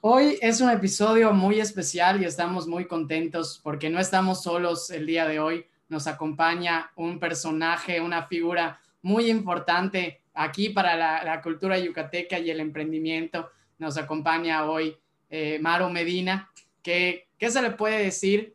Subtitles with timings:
[0.00, 5.06] Hoy es un episodio muy especial y estamos muy contentos porque no estamos solos el
[5.06, 5.66] día de hoy.
[5.88, 12.60] Nos acompaña un personaje, una figura muy importante aquí para la, cultura yucateca y el
[12.60, 13.50] emprendimiento.
[13.78, 14.96] Nos acompaña hoy
[15.30, 16.48] eh, Maro Medina.
[16.80, 18.54] ¿Qué, ¿Qué se le puede decir?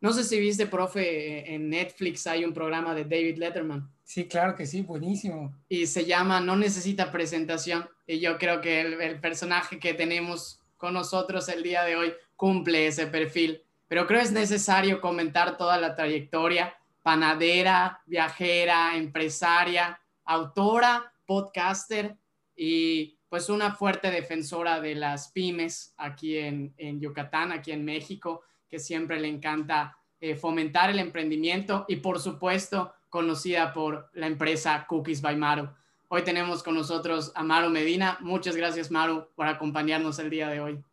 [0.00, 3.90] No sé si viste, profe, en Netflix hay un programa de David Letterman.
[4.04, 5.52] Sí, claro que sí, buenísimo.
[5.68, 7.88] Y se llama No necesita presentación.
[8.06, 12.12] Y yo creo que el, el personaje que tenemos con nosotros el día de hoy
[12.36, 13.62] cumple ese perfil.
[13.88, 22.18] Pero creo es necesario comentar toda la trayectoria, panadera, viajera, empresaria, autora, podcaster
[22.54, 28.78] y pues una fuerte defensora de las pymes aquí en, Yucatán, aquí en México, que
[28.78, 35.22] siempre le encanta eh, fomentar el emprendimiento y por supuesto conocida por la empresa Cookies
[35.22, 35.74] by Maro.
[36.08, 38.18] Hoy tenemos con nosotros a Maru Medina.
[38.20, 40.84] Muchas gracias, Maru, por acompañarnos el día de hoy.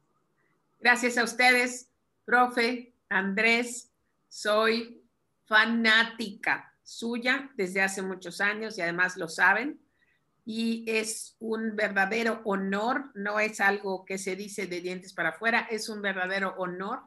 [0.79, 1.89] Gracias a ustedes,
[2.25, 3.91] profe Andrés.
[4.29, 5.03] Soy
[5.45, 9.79] fanática suya desde hace muchos años y además lo saben.
[10.45, 15.67] Y es un verdadero honor, no es algo que se dice de dientes para afuera,
[15.69, 17.01] es un verdadero honor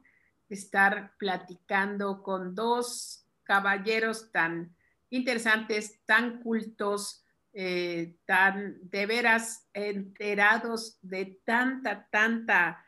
[0.48, 4.77] estar platicando con dos caballeros tan
[5.11, 7.23] interesantes, tan cultos,
[7.55, 12.84] eh, tan de veras enterados de tanta, tanta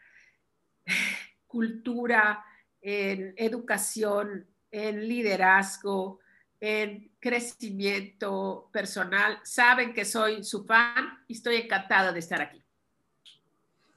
[1.47, 2.45] cultura,
[2.89, 6.20] en educación, en liderazgo,
[6.61, 9.40] en crecimiento personal.
[9.42, 12.63] Saben que soy su fan y estoy encantada de estar aquí.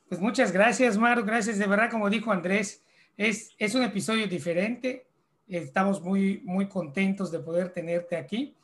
[0.07, 1.23] Pues muchas gracias, Maru.
[1.23, 2.83] Gracias de verdad, como dijo Andrés,
[3.15, 5.05] es, es un episodio diferente.
[5.47, 8.55] Estamos muy, muy contentos de poder tenerte aquí.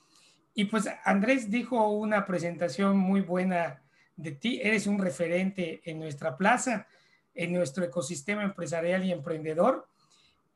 [0.58, 3.84] Y pues Andrés dijo una presentación muy buena
[4.16, 4.62] de ti.
[4.64, 6.88] Eres un referente en nuestra plaza,
[7.34, 9.90] en nuestro ecosistema empresarial y emprendedor.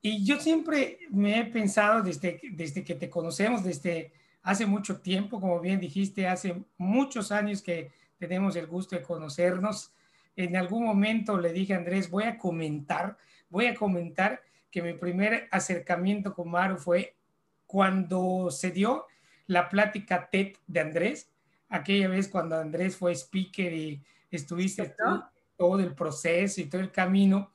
[0.01, 5.41] Y yo siempre me he pensado desde, desde que te conocemos, desde hace mucho tiempo,
[5.41, 9.93] como bien dijiste, hace muchos años que tenemos el gusto de conocernos.
[10.37, 13.17] En algún momento le dije a Andrés, voy a comentar,
[13.49, 17.17] voy a comentar que mi primer acercamiento con Maru fue
[17.66, 19.05] cuando se dio
[19.49, 21.27] la plática TED de Andrés,
[21.69, 23.99] aquella vez cuando Andrés fue speaker y
[24.29, 24.95] estuviste
[25.57, 27.51] todo el proceso y todo el camino.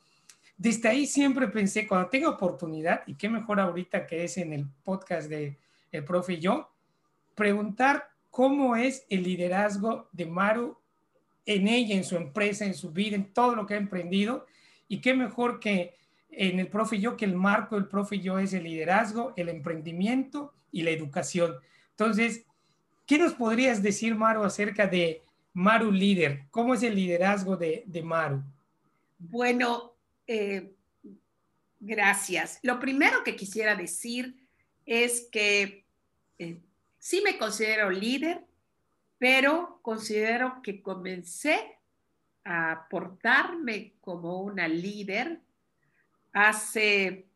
[0.56, 4.66] Desde ahí siempre pensé, cuando tenga oportunidad, y qué mejor ahorita que es en el
[4.82, 5.56] podcast de
[5.92, 6.68] El Profe y yo,
[7.36, 10.76] preguntar cómo es el liderazgo de Maru
[11.46, 14.46] en ella, en su empresa, en su vida, en todo lo que ha emprendido.
[14.88, 15.94] Y qué mejor que
[16.28, 19.32] en el profe y yo, que el marco del profe y yo es el liderazgo,
[19.36, 21.54] el emprendimiento y la educación.
[21.96, 22.44] Entonces,
[23.06, 25.22] ¿qué nos podrías decir, Maru, acerca de
[25.52, 26.42] Maru Líder?
[26.50, 28.42] ¿Cómo es el liderazgo de, Maru?
[29.18, 29.92] Bueno,
[30.26, 30.72] eh,
[31.78, 32.58] gracias.
[32.62, 34.34] Lo primero que quisiera decir
[34.84, 35.84] es que
[36.38, 36.60] eh,
[36.98, 38.44] sí me considero líder,
[39.18, 41.78] pero considero que comencé
[42.44, 45.40] a portarme como una líder
[46.32, 47.26] hace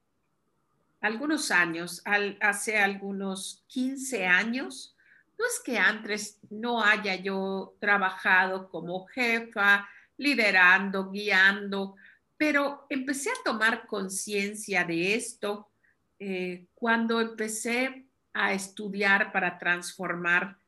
[1.01, 2.03] algunos años,
[2.41, 4.97] hace algunos 15 años,
[5.39, 11.95] no es que antes no haya yo trabajado como jefa, liderando, guiando,
[12.37, 15.71] pero empecé a tomar conciencia de esto
[16.19, 20.59] eh, cuando empecé a estudiar para transformar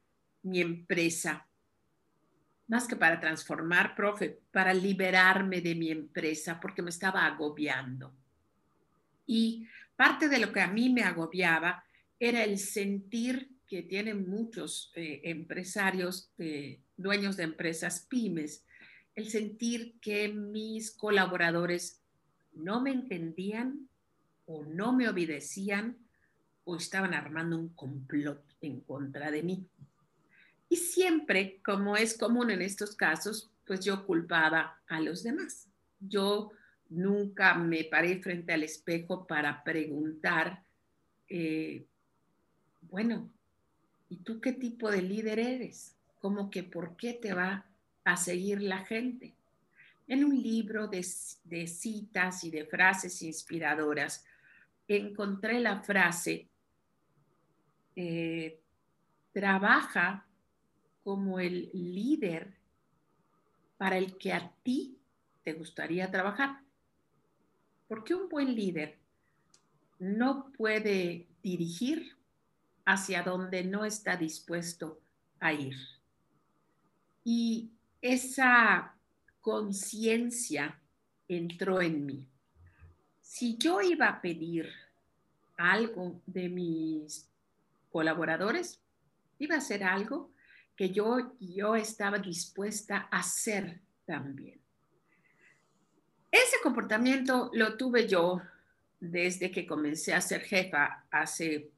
[0.42, 1.46] mi empresa.
[2.69, 8.12] Más que para transformar, profe, para liberarme de mi empresa porque me estaba agobiando.
[9.26, 9.66] Y
[10.00, 11.85] Parte de lo que a mí me agobiaba
[12.19, 18.64] era el sentir que tienen muchos eh, empresarios, eh, dueños de empresas pymes,
[19.14, 22.00] el sentir que mis colaboradores
[22.55, 23.91] no me entendían
[24.47, 25.99] o no me obedecían
[26.64, 29.69] o estaban armando un complot en contra de mí.
[30.70, 35.69] Y siempre, como es común en estos casos, pues yo culpaba a los demás.
[36.00, 36.53] Yo
[36.90, 40.62] nunca me paré frente al espejo para preguntar,
[41.28, 41.87] eh,
[42.82, 43.31] bueno,
[44.08, 45.96] ¿y tú qué tipo de líder eres?
[46.20, 47.66] ¿Cómo que por qué te va
[48.04, 49.34] a seguir la gente?
[50.10, 54.25] en un libro de, citas y de frases inspiradoras,
[54.88, 56.48] encontré la frase,
[57.94, 58.60] eh,
[59.32, 60.26] trabaja
[61.04, 62.52] como el líder
[63.78, 64.98] para el que a ti
[65.44, 66.60] te gustaría trabajar.
[67.90, 68.96] Porque un buen líder
[69.98, 72.16] no puede dirigir
[72.84, 75.00] hacia donde no está dispuesto
[75.40, 75.75] a ir.
[77.25, 78.94] Y esa
[79.40, 80.78] conciencia
[81.26, 82.28] entró en mí.
[83.22, 84.69] Si yo iba a pedir
[85.56, 87.28] algo de mis
[87.90, 88.78] colaboradores,
[89.40, 90.31] iba a ser algo
[90.76, 94.59] que yo, yo estaba dispuesta a hacer también.
[96.31, 98.41] Ese comportamiento lo tuve yo
[99.00, 101.71] desde que comencé a ser jefa hace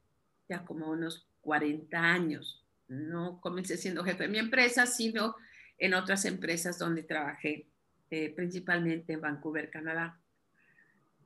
[0.47, 2.61] ya como unos 40 años.
[2.87, 5.35] No comencé siendo jefe de mi empresa, sino
[5.77, 7.65] en otras empresas donde trabajé,
[8.11, 10.19] eh, principalmente en Vancouver, Canadá.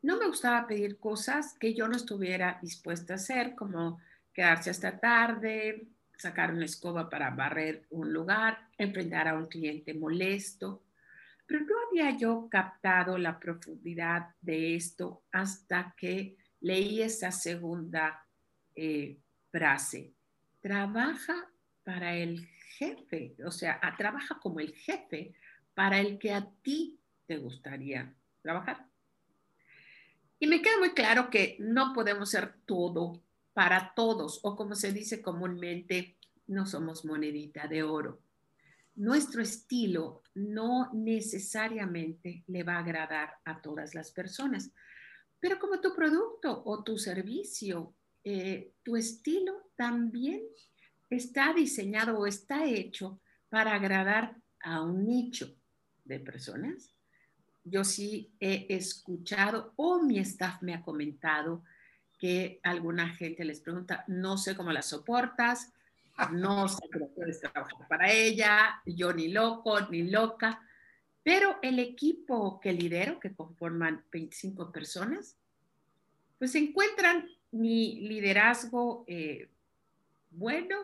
[0.01, 3.99] No me gustaba pedir cosas que yo no estuviera dispuesta a hacer, como
[4.33, 10.81] quedarse hasta tarde, sacar una escoba para barrer un lugar, enfrentar a un cliente molesto.
[11.47, 18.23] Pero no había yo captado la profundidad de esto hasta que leí esa segunda
[18.75, 19.17] eh,
[19.49, 20.13] frase.
[20.61, 21.49] Trabaja
[21.83, 22.45] para el
[22.77, 25.33] jefe, o sea, trabaja como el jefe
[25.73, 28.85] para el que a ti te gustaría trabajar.
[30.39, 33.23] Y me queda muy claro que no podemos ser todo
[33.53, 38.21] para todos, o como se dice comúnmente, no somos monedita de oro.
[38.97, 44.71] Nuestro estilo no necesariamente le va a agradar a todas las personas,
[45.39, 50.41] pero como tu producto o tu servicio, eh, tu estilo también
[51.11, 55.55] está diseñado o está hecho para agradar a un nicho
[56.03, 56.95] de personas.
[57.63, 61.63] Yo sí he escuchado o mi staff me ha comentado
[62.17, 65.71] que alguna gente les pregunta, no sé cómo la soportas,
[66.31, 70.61] no sé cómo puedes trabajar para ella, yo ni loco, ni loca,
[71.23, 75.35] pero el equipo que lidero, que conforman 25 personas,
[76.37, 79.49] pues encuentran mi liderazgo eh,
[80.29, 80.77] bueno,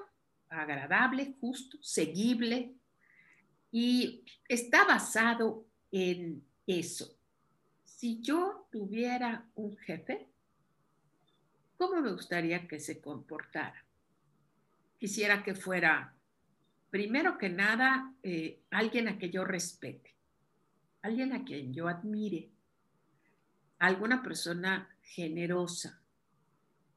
[0.49, 2.73] agradable, justo, seguible,
[3.71, 7.15] y está basado en eso.
[7.83, 10.27] Si yo tuviera un jefe,
[11.77, 13.85] ¿cómo me gustaría que se comportara?
[14.99, 16.12] Quisiera que fuera,
[16.93, 20.13] primero que nada, eh, alguien a que yo respete,
[21.01, 22.51] alguien a quien yo admire,
[23.79, 25.99] alguna persona generosa,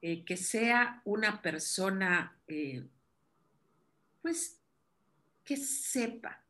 [0.03, 2.87] eh, que sea una persona eh,
[4.21, 4.61] pues
[5.43, 6.45] que sepa,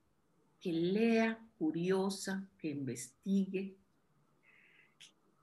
[0.60, 3.76] que lea, curiosa, que investigue,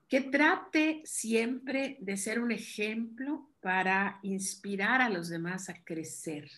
[0.06, 6.50] que trate siempre de ser un ejemplo para inspirar a los demás a crecer.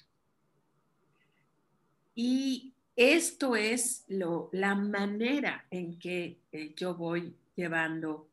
[2.17, 8.29] Y esto es lo, la manera en que eh, yo voy llevando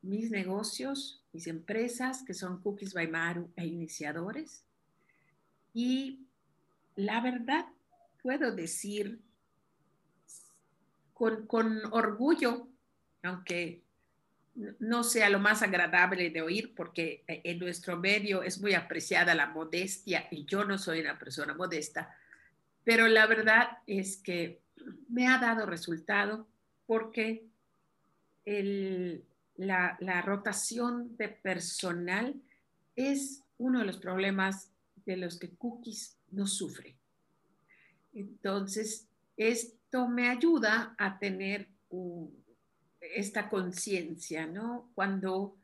[0.00, 4.64] mis negocios, mis empresas, que son Cookies by Maru e iniciadores,
[5.74, 6.26] y
[6.94, 7.66] la verdad,
[8.22, 9.20] puedo decir
[11.12, 11.46] con,
[11.90, 12.68] orgullo,
[13.22, 13.82] aunque
[14.78, 19.48] no sea lo más agradable de oír, porque en nuestro medio es muy apreciada la
[19.48, 22.16] modestia y yo no soy una persona modesta,
[22.86, 24.62] pero la verdad es que
[25.08, 26.46] me ha dado resultado
[26.86, 27.44] porque
[29.56, 32.40] la, rotación de personal
[32.94, 34.70] es uno de los problemas
[35.04, 36.94] de los que Cookies no sufre.
[38.14, 41.68] Entonces, esto me ayuda a tener
[43.00, 44.92] esta conciencia, ¿no?
[44.94, 45.56] Cuando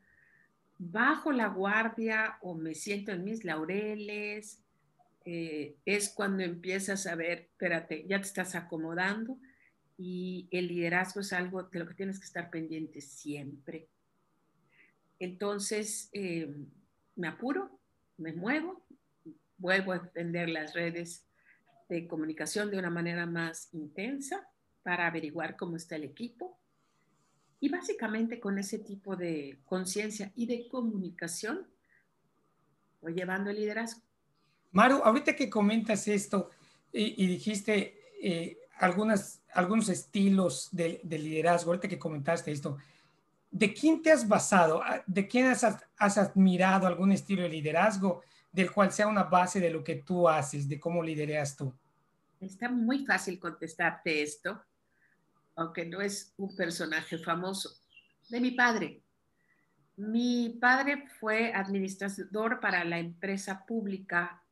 [0.77, 4.59] bajo la guardia o me siento en mis laureles,
[5.25, 9.37] eh, es cuando empiezas a ver, espérate, ya te estás acomodando
[9.97, 13.87] y el liderazgo es algo de lo que tienes que estar pendiente siempre.
[15.19, 16.53] Entonces, eh,
[17.15, 17.79] me apuro,
[18.17, 18.85] me muevo,
[19.57, 21.25] vuelvo a extender las redes
[21.87, 24.49] de comunicación de una manera más intensa
[24.81, 26.59] para averiguar cómo está el equipo.
[27.59, 31.65] Y básicamente con ese tipo de conciencia y de comunicación
[32.99, 34.01] voy llevando el liderazgo.
[34.73, 36.49] Maru, ahorita que comentas esto
[36.91, 42.77] y, dijiste eh, algunos estilos de, liderazgo, ahorita que comentaste esto,
[43.49, 44.81] ¿de quién te has basado?
[45.07, 45.63] ¿De quién has,
[45.97, 48.21] has admirado algún estilo de liderazgo?
[48.53, 51.73] del cual sea una base de lo que tú haces, de cómo lidereas tú?
[52.39, 54.63] Está muy fácil contestarte esto,
[55.55, 57.71] aunque no es un personaje famoso,
[58.29, 59.01] de mi padre.
[59.97, 64.42] Mi padre fue administrador para la empresa pública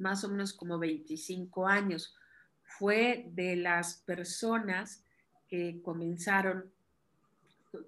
[0.00, 2.14] más o menos como 25 años.
[2.62, 5.04] Fue de las personas
[5.48, 6.72] que comenzaron,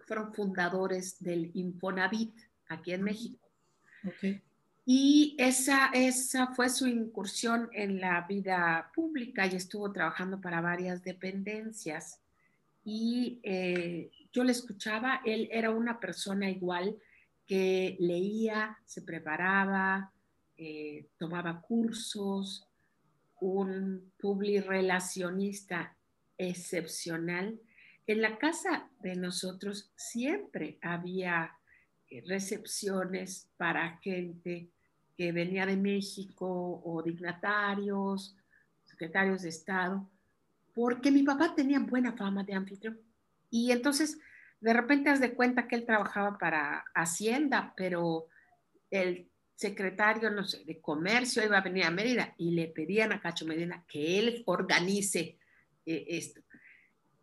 [0.06, 2.34] fueron fundadores del Infonavit
[2.68, 3.38] aquí en México.
[4.84, 11.04] Y esa, esa fue su incursión en la vida pública y estuvo trabajando para varias
[11.04, 12.20] dependencias.
[12.84, 16.96] Y eh, yo le escuchaba, él era una persona igual
[17.46, 20.12] que leía, se preparaba,
[20.64, 22.68] eh, tomaba cursos,
[23.40, 25.96] un publirelacionista
[26.38, 27.60] excepcional.
[28.06, 31.50] En la casa de nosotros siempre había
[32.08, 34.70] eh, recepciones para gente
[35.16, 38.36] que venía de México o dignatarios,
[38.84, 40.08] secretarios de Estado,
[40.74, 43.00] porque mi papá tenía buena fama de anfitrión.
[43.50, 44.16] Y entonces,
[44.60, 48.28] de repente, has de cuenta que él trabajaba para Hacienda, pero
[48.92, 53.20] el secretario, no sé, de comercio iba a venir a Mérida y le pedían a
[53.20, 55.38] Cacho Medina que él organice
[55.86, 56.40] eh, esto.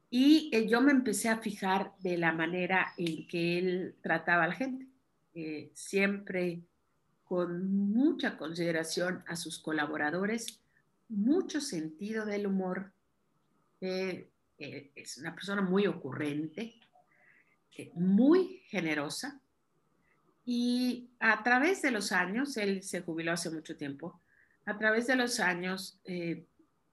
[0.09, 4.47] Y eh, yo me empecé a fijar de la manera en que él trataba a
[4.47, 4.87] la gente,
[5.33, 6.61] eh, siempre
[7.23, 10.61] con mucha consideración a sus colaboradores,
[11.09, 12.91] mucho sentido del humor.
[13.79, 16.75] es una persona muy ocurrente,
[17.93, 19.39] muy generosa,
[20.45, 24.21] y a través de los años, él se jubiló hace mucho tiempo,
[24.65, 25.99] a través de los años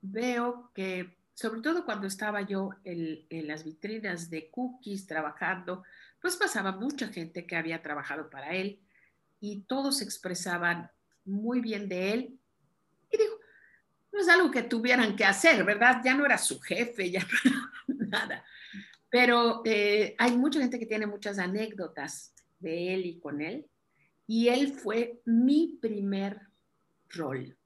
[0.01, 5.85] veo que sobre todo cuando estaba yo en, las vitrinas de cookies trabajando,
[6.19, 8.81] pues pasaba mucha gente que había trabajado para él
[9.39, 10.91] y todos expresaban
[11.27, 12.41] muy bien de él.
[13.11, 13.35] Y digo,
[14.13, 16.01] no es algo que tuvieran que hacer, ¿verdad?
[16.03, 17.21] Ya no era su jefe, ya
[17.87, 18.45] no era nada.
[19.11, 23.67] Pero eh, hay mucha gente que tiene muchas anécdotas de él y con él.
[24.27, 26.41] Y él fue mi primer
[27.09, 27.57] rol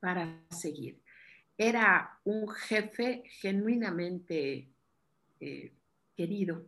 [0.00, 1.02] para seguir
[1.68, 4.68] era un jefe genuinamente
[5.40, 5.72] eh,
[6.16, 6.66] querido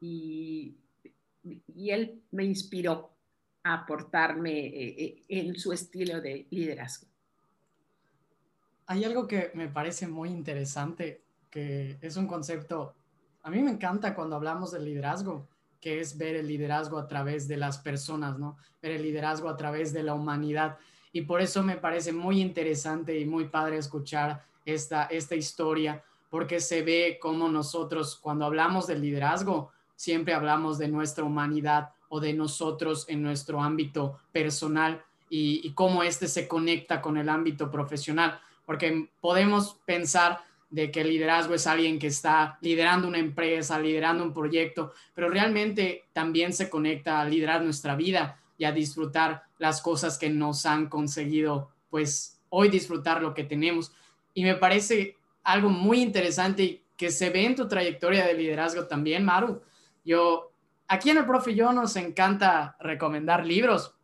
[0.00, 0.76] y,
[1.76, 3.10] él me inspiró
[3.62, 7.06] a aportarme eh, eh, en su estilo de liderazgo.
[8.86, 12.94] Hay algo que me parece muy interesante, que es un concepto,
[13.42, 15.46] a mí me encanta cuando hablamos de liderazgo,
[15.84, 18.56] que es ver el liderazgo a través de las personas, ¿no?
[18.80, 20.78] Ver el liderazgo a través de la humanidad
[21.12, 26.58] y por eso me parece muy interesante y muy padre escuchar esta, esta historia, porque
[26.58, 32.32] se ve como nosotros cuando hablamos del liderazgo, siempre hablamos de nuestra humanidad o de
[32.32, 38.40] nosotros en nuestro ámbito personal y, y cómo este se conecta con el ámbito profesional,
[38.64, 40.40] porque podemos pensar
[40.74, 45.28] de que el liderazgo es alguien que está liderando una empresa, liderando un proyecto, pero
[45.28, 50.66] realmente también se conecta a liderar nuestra vida y a disfrutar las cosas que nos
[50.66, 53.92] han conseguido, pues hoy disfrutar lo que tenemos.
[54.34, 59.24] Y me parece algo muy interesante que se ve en tu trayectoria de liderazgo también,
[59.24, 59.62] Maru.
[60.04, 60.50] Yo,
[60.88, 63.94] aquí en el Profe Yo nos encanta recomendar libros.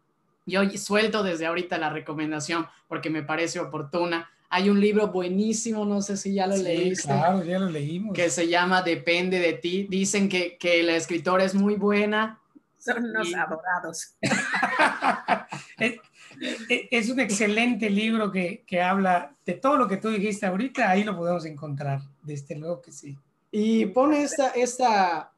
[0.47, 4.31] Yo suelto desde ahorita la recomendación porque me parece oportuna.
[4.51, 7.09] Hay un libro buenísimo, no sé si ya lo leíste.
[7.09, 8.15] Claro, ya lo leímos.
[8.15, 9.87] Que se llama Depende de ti.
[9.89, 12.41] Dicen que, que la escritora es muy buena,
[12.81, 14.17] son unos adorados.
[16.91, 21.05] es, un excelente libro que, que, habla de todo lo que tú dijiste ahorita, ahí
[21.05, 23.19] lo podemos encontrar, desde luego que sí.
[23.53, 25.33] Y pone esta, esta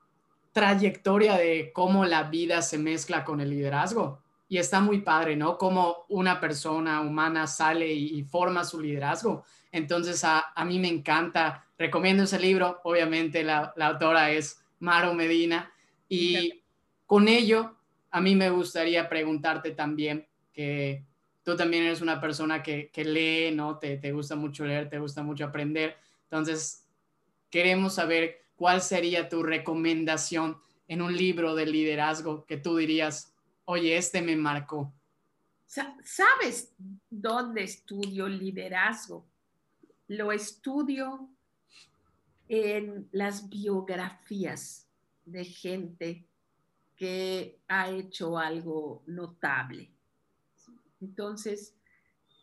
[0.52, 4.21] trayectoria de cómo la vida se mezcla con el liderazgo.
[4.52, 5.56] Y está muy padre, ¿no?
[5.56, 9.46] Cómo una persona humana sale y, forma su liderazgo.
[9.70, 11.64] Entonces, a, a, mí me encanta.
[11.78, 12.82] Recomiendo ese libro.
[12.84, 15.72] Obviamente, la, la autora es Maro Medina.
[16.06, 16.60] Y
[17.06, 17.78] con ello,
[18.10, 21.02] a mí me gustaría preguntarte también, que
[21.42, 23.78] tú también eres una persona que, lee, ¿no?
[23.78, 25.96] Te, te gusta mucho leer, te gusta mucho aprender.
[26.24, 26.86] Entonces,
[27.48, 33.31] queremos saber cuál sería tu recomendación en un libro de liderazgo que tú dirías,
[33.72, 34.92] oye, este me marcó.
[35.66, 36.74] ¿Sabes
[37.08, 39.26] dónde estudio liderazgo?
[40.08, 41.30] Lo estudio
[42.48, 44.86] en las biografías
[45.24, 46.26] de gente
[46.94, 49.90] que ha hecho algo notable.
[51.00, 51.74] Entonces,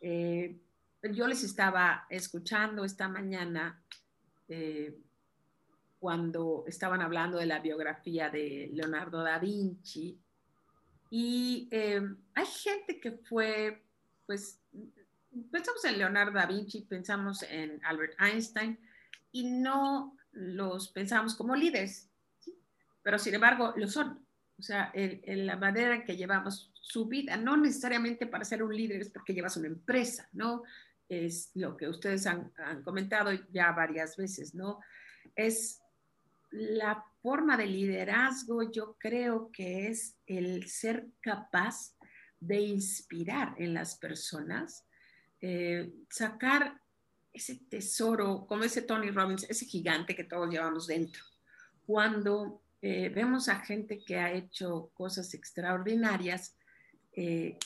[0.01, 0.59] eh,
[1.13, 3.83] yo les estaba escuchando esta mañana
[4.47, 4.97] eh,
[5.99, 10.19] cuando estaban hablando de la biografía de Leonardo da Vinci
[11.09, 12.01] y eh,
[12.35, 13.83] hay gente que fue,
[14.25, 14.59] pues,
[15.51, 18.79] pensamos en Leonardo da Vinci, pensamos en Albert Einstein,
[19.31, 22.09] y no los pensamos como líderes,
[23.01, 24.25] pero sin embargo lo son.
[24.57, 28.75] O sea, en, la manera en que llevamos su vida, no necesariamente para ser un
[28.75, 30.63] líder es porque llevas una empresa, ¿no?
[31.07, 34.81] Es lo que ustedes han, han comentado ya varias veces, ¿no?
[35.33, 35.81] Es
[36.51, 41.95] la forma de liderazgo, yo creo que es el ser capaz
[42.39, 44.85] de inspirar en las personas,
[45.41, 46.81] eh, sacar
[47.31, 51.23] ese tesoro, como ese Tony Robbins, ese gigante que todos llevamos dentro.
[51.85, 56.57] Cuando eh, vemos a gente que ha hecho cosas extraordinarias,
[57.13, 57.57] eh,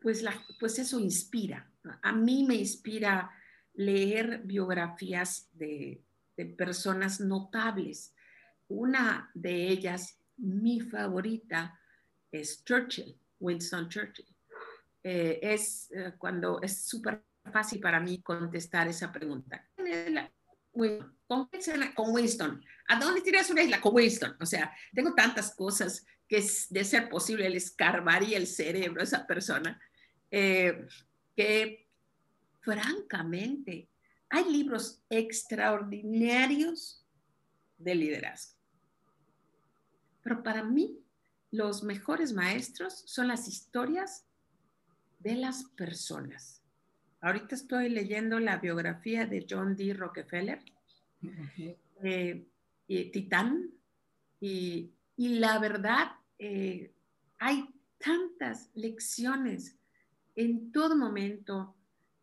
[0.00, 1.70] pues, la, pues eso inspira.
[2.02, 3.30] A mí me inspira
[3.74, 6.02] leer biografías de,
[6.44, 8.14] personas notables.
[8.68, 11.78] Una de ellas, mi favorita,
[12.30, 14.26] es Churchill, Winston Churchill.
[15.04, 17.22] Eh, es cuando es súper
[17.52, 19.68] fácil para mí contestar esa pregunta.
[21.26, 21.50] ¿Con,
[21.94, 22.64] con Winston.
[22.88, 23.80] ¿A dónde tiras una isla?
[23.80, 24.36] Con Winston.
[24.40, 29.26] O sea, tengo tantas cosas que de ser posible le escarbaría el cerebro a esa
[29.26, 29.78] persona,
[30.30, 30.86] eh,
[31.36, 31.88] que
[32.60, 33.90] francamente
[34.32, 37.06] hay libros extraordinarios
[37.76, 38.58] de liderazgo.
[40.22, 40.98] Pero para mí,
[41.50, 44.24] los mejores maestros son las historias
[45.18, 46.62] de las personas.
[47.20, 49.92] Ahorita estoy leyendo la biografía de John D.
[49.92, 50.64] Rockefeller,
[52.02, 52.46] eh,
[52.88, 53.70] Titán,
[54.40, 56.90] y, la verdad, eh,
[57.38, 59.76] hay tantas lecciones
[60.34, 61.76] en todo momento,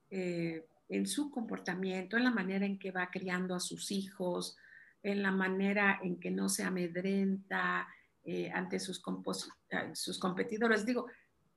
[0.09, 4.57] eh, en su comportamiento, en la manera en que va criando a sus hijos,
[5.01, 7.87] en la manera en que no se amedrenta
[8.53, 9.01] ante sus,
[9.93, 10.85] sus competidores.
[10.85, 11.07] Digo,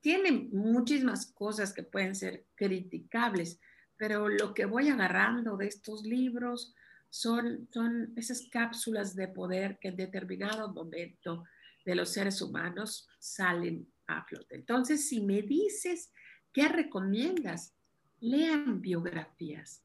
[0.00, 3.58] tiene muchísimas cosas que pueden ser criticables,
[3.96, 6.74] pero lo que voy agarrando de estos libros
[7.08, 11.44] son, son esas cápsulas de poder que en determinado momento
[11.84, 14.56] de los seres humanos salen a flote.
[14.56, 16.10] Entonces, si me dices
[16.52, 17.74] qué recomiendas,
[18.22, 19.82] lean biografías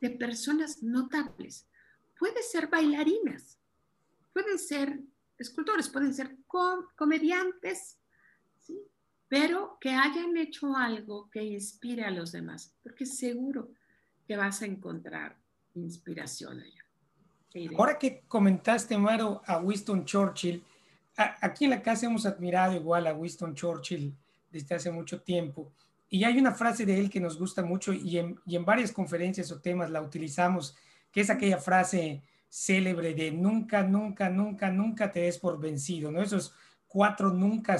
[0.00, 1.66] de personas notables.
[2.18, 3.58] Pueden ser bailarinas,
[4.32, 5.00] pueden ser
[5.38, 6.36] escultores, pueden ser
[6.94, 7.98] comediantes,
[9.28, 13.70] pero que hayan hecho algo que inspire a los demás, porque seguro
[14.26, 15.36] que vas a encontrar
[15.74, 16.84] inspiración allá.
[17.78, 20.62] Ahora que comentaste, Maro, a Winston Churchill,
[21.16, 24.14] aquí en la casa hemos admirado igual a Winston Churchill
[24.50, 25.72] desde hace mucho tiempo.
[26.08, 28.92] Y hay una frase de él que nos gusta mucho y en, y en varias
[28.92, 30.76] conferencias o temas la utilizamos,
[31.10, 36.22] que es aquella frase célebre de nunca, nunca, nunca, nunca te des por vencido, ¿no?
[36.22, 36.54] Esos
[36.86, 37.76] cuatro nunca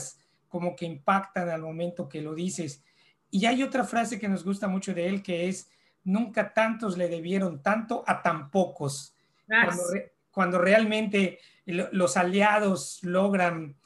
[0.49, 2.83] como que impactan al momento que lo dices.
[3.31, 5.71] Y hay otra frase que nos gusta mucho de él que es,
[6.05, 9.15] nunca tantos le debieron tanto a tan pocos.
[10.31, 13.77] Cuando, realmente los aliados logran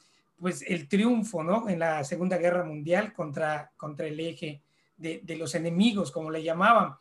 [0.41, 1.69] pues el triunfo, ¿no?
[1.69, 4.63] En la Segunda Guerra Mundial contra, contra el eje
[4.97, 6.95] de, los enemigos, como le llamaban.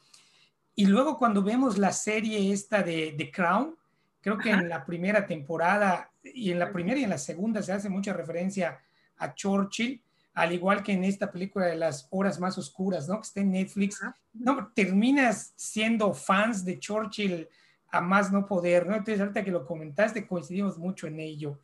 [0.75, 3.75] Y luego cuando vemos la serie esta de The Crown,
[4.21, 7.73] creo que en la primera temporada y en la primera y en la segunda se
[7.73, 8.79] hace mucha referencia
[9.17, 10.03] a Churchill,
[10.35, 13.17] al igual que en esta película de las horas más oscuras, ¿no?
[13.17, 14.01] Que está en Netflix.
[14.35, 17.49] No, terminas siendo fans de Churchill
[17.89, 18.97] a más no poder, ¿no?
[18.97, 21.59] Entonces, ahorita que lo comentaste, coincidimos mucho en ello.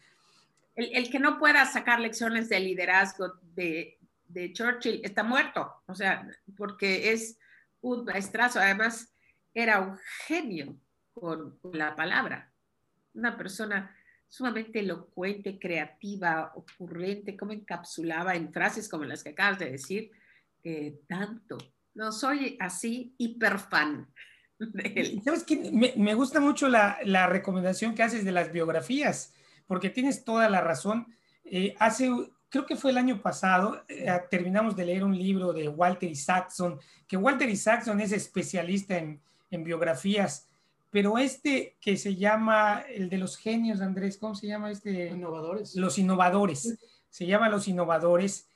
[0.77, 6.29] El, que no pueda sacar lecciones de liderazgo de, de, Churchill está muerto, o sea,
[6.57, 7.39] porque es
[7.81, 9.13] un maestrazo, además
[9.55, 10.77] era un genio
[11.13, 12.53] con la palabra,
[13.15, 13.97] una persona
[14.29, 20.11] sumamente elocuente, creativa, ocurrente, cómo encapsulaba en frases como las que acabas de decir,
[20.63, 21.57] eh, tanto.
[21.95, 24.07] No, soy así hiper fan.
[25.25, 25.71] ¿Sabes qué?
[25.97, 29.35] Me, gusta mucho la, la, recomendación que haces de las biografías,
[29.67, 31.07] porque tienes toda la razón.
[31.45, 32.11] Eh, hace,
[32.49, 36.79] creo que fue el año pasado, eh, terminamos de leer un libro de Walter Isaacson,
[37.07, 40.49] que Walter Isaacson es especialista en, en biografías
[40.97, 45.09] pero este que se llama el de los genios, Andrés, ¿cómo se llama este?
[45.09, 45.77] Innovadores.
[45.77, 46.79] Los innovadores.
[47.11, 48.49] Se llama Los innovadores.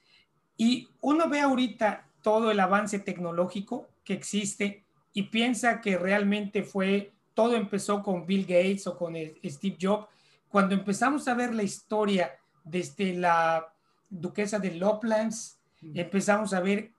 [0.56, 7.12] Y uno ve ahorita todo el avance tecnológico que existe y piensa que realmente fue,
[7.34, 10.06] todo empezó con Bill Gates o con Steve Jobs.
[10.50, 12.32] Cuando empezamos a ver la historia
[12.64, 13.72] desde la
[14.08, 15.58] duquesa de Loplands,
[15.94, 16.90] empezamos a ver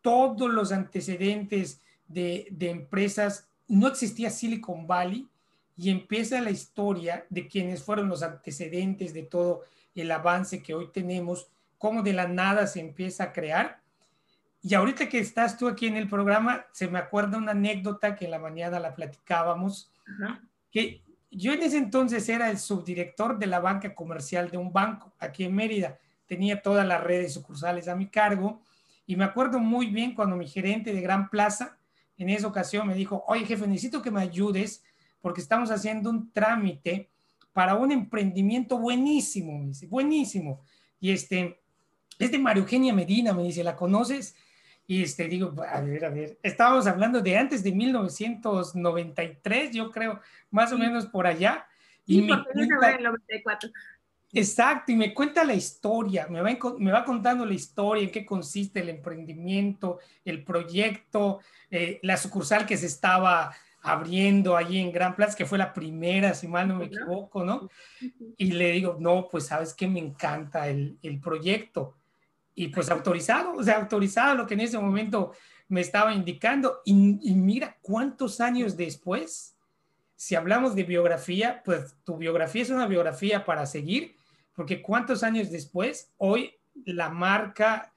[0.00, 3.48] todos los antecedentes de, de empresas.
[3.66, 5.28] No existía Silicon Valley
[5.76, 9.62] y empieza la historia de quienes fueron los antecedentes de todo
[9.96, 13.80] el avance que hoy tenemos, cómo de la nada se empieza a crear.
[14.62, 18.26] Y ahorita que estás tú aquí en el programa, se me acuerda una anécdota que
[18.26, 19.90] en la mañana la platicábamos,
[20.70, 25.12] que yo en ese entonces era el subdirector de la banca comercial de un banco
[25.18, 25.98] aquí en Mérida.
[26.26, 28.62] Tenía todas las redes sucursales a mi cargo
[29.06, 31.78] y me acuerdo muy bien cuando mi gerente de Gran Plaza
[32.18, 34.84] en esa ocasión me dijo, oye jefe, necesito que me ayudes
[35.20, 37.08] porque estamos haciendo un trámite
[37.52, 40.60] para un emprendimiento buenísimo, me dice, buenísimo.
[41.00, 41.60] Y este,
[42.18, 44.34] es de María Eugenia Medina, me dice, ¿la conoces?
[44.86, 50.20] Y este, digo, a ver, a ver, estábamos hablando de antes de 1993, yo creo,
[50.50, 51.66] más o menos por allá.
[52.04, 53.70] Y me cuenta, 94.
[54.34, 58.24] Exacto, y me cuenta la historia, me va, me va contando la historia, en qué
[58.24, 61.40] consiste el emprendimiento, el proyecto,
[61.70, 66.32] eh, la sucursal que se estaba abriendo allí en Gran Plaza, que fue la primera,
[66.34, 67.68] si mal no me equivoco, ¿no?
[68.38, 71.96] Y le digo, no, pues sabes que me encanta el, el proyecto
[72.54, 75.32] y pues autorizado, o sea, autorizado lo que en ese momento
[75.68, 76.82] me estaba indicando.
[76.84, 79.56] Y, mira cuántos años después,
[80.16, 84.16] si hablamos de biografía, pues tu biografía es una biografía para seguir,
[84.54, 87.92] porque cuántos años después, hoy la marca,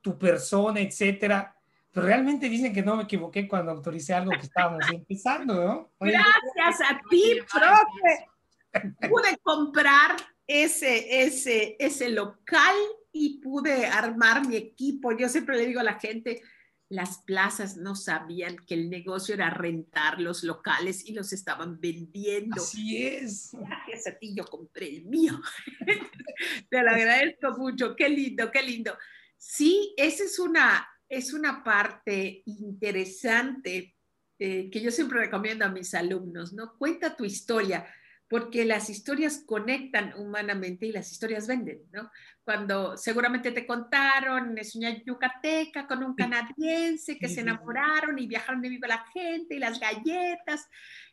[0.00, 1.56] tu persona, etcétera,
[1.92, 5.90] pues realmente dicen que no me equivoqué cuando autoricé algo que estábamos empezando, ¿no?
[5.98, 9.08] Gracias a ti, profe.
[9.08, 10.14] Pude comprar
[10.46, 12.76] ese, ese, ese local
[13.18, 15.16] y pude armar mi equipo.
[15.16, 16.42] Yo siempre le digo a la gente,
[16.88, 22.56] las plazas no sabían que el negocio era rentar los locales y los estaban vendiendo.
[22.56, 23.50] Así es.
[23.52, 25.40] Gracias a ti yo compré el mío.
[26.70, 27.96] Te lo agradezco mucho.
[27.96, 28.96] Qué lindo, qué lindo.
[29.36, 33.96] Sí, esa es una, es una parte interesante
[34.38, 36.76] eh, que yo siempre recomiendo a mis alumnos, ¿no?
[36.76, 37.86] Cuenta tu historia
[38.28, 42.10] porque las historias conectan humanamente y las historias venden, ¿no?
[42.44, 48.62] Cuando seguramente te contaron, es una yucateca con un canadiense que se enamoraron y viajaron
[48.62, 50.68] de viva la gente y las galletas.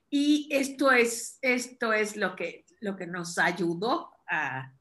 [0.09, 4.73] Y esto es, esto es lo, que, lo que nos ayudó a,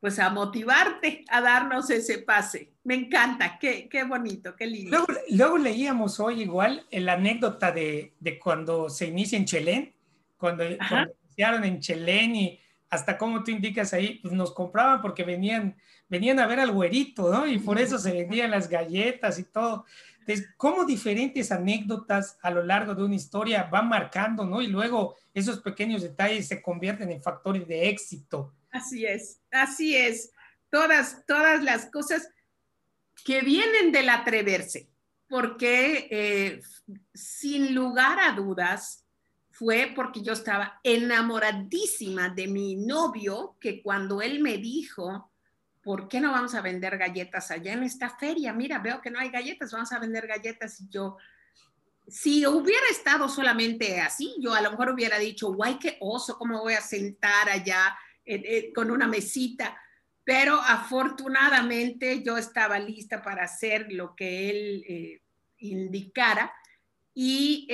[0.00, 2.72] pues a motivarte, a darnos ese pase.
[2.84, 5.06] Me encanta, qué, qué bonito, qué lindo.
[5.30, 9.94] Luego, leíamos hoy igual la anécdota de, de cuando se inicia en Chelén,
[10.36, 15.76] cuando, cuando en Chelén y hasta como tú indicas ahí, pues nos compraban porque venían,
[16.08, 17.46] venían a ver al güerito, ¿no?
[17.46, 19.86] Y por eso se vendían las galletas y todo.
[20.20, 24.60] Entonces, cómo diferentes anécdotas a lo largo de una historia van marcando, ¿no?
[24.60, 28.54] Y luego esos pequeños detalles se convierten en factores de éxito.
[28.70, 30.30] Así es, así es.
[30.70, 32.28] Todas, todas las cosas
[33.24, 34.90] que vienen del atreverse,
[35.28, 36.60] porque eh,
[37.14, 39.01] sin lugar a dudas,
[39.62, 45.30] fue porque yo estaba enamoradísima de mi novio, que cuando él me dijo,
[45.84, 48.52] ¿por qué no vamos a vender galletas allá en esta feria?
[48.52, 50.80] Mira, veo que no hay galletas, vamos a vender galletas.
[50.80, 51.16] Y yo,
[52.08, 56.58] si hubiera estado solamente así, yo a lo mejor hubiera dicho, guay, qué oso, ¿cómo
[56.62, 59.80] voy a sentar allá eh, eh, con una mesita?
[60.24, 65.22] Pero afortunadamente yo estaba lista para hacer lo que él eh,
[65.58, 66.52] indicara.
[67.14, 67.68] Y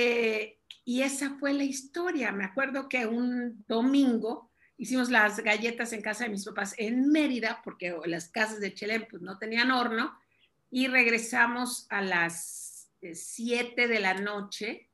[0.88, 2.32] y esa fue la historia.
[2.32, 7.60] Me acuerdo que un domingo hicimos las galletas en casa de mis papás en Mérida,
[7.62, 10.18] porque las casas de Chelem pues, no tenían horno,
[10.70, 14.88] y regresamos a las 7 de la noche,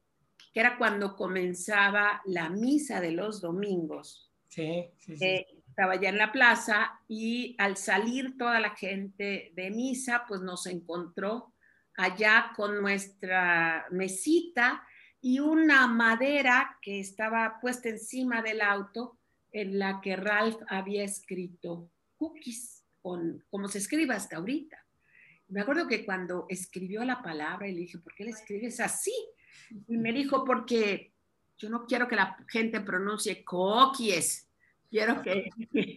[0.52, 4.32] que era cuando comenzaba la misa de los domingos.
[4.48, 5.24] Sí, sí, sí.
[5.24, 10.40] Eh, estaba ya en la plaza y al salir toda la gente de misa, pues
[10.40, 11.54] nos encontró
[11.96, 14.84] allá con nuestra mesita
[15.24, 19.18] y una madera que estaba puesta encima del auto
[19.52, 24.76] en la que Ralph había escrito cookies, con, como se escribe hasta ahorita.
[25.48, 29.14] Me acuerdo que cuando escribió la palabra y le dije, ¿por qué le escribes así?
[29.88, 31.14] Y me dijo, porque
[31.56, 34.50] yo no quiero que la gente pronuncie cookies,
[34.90, 35.48] quiero que,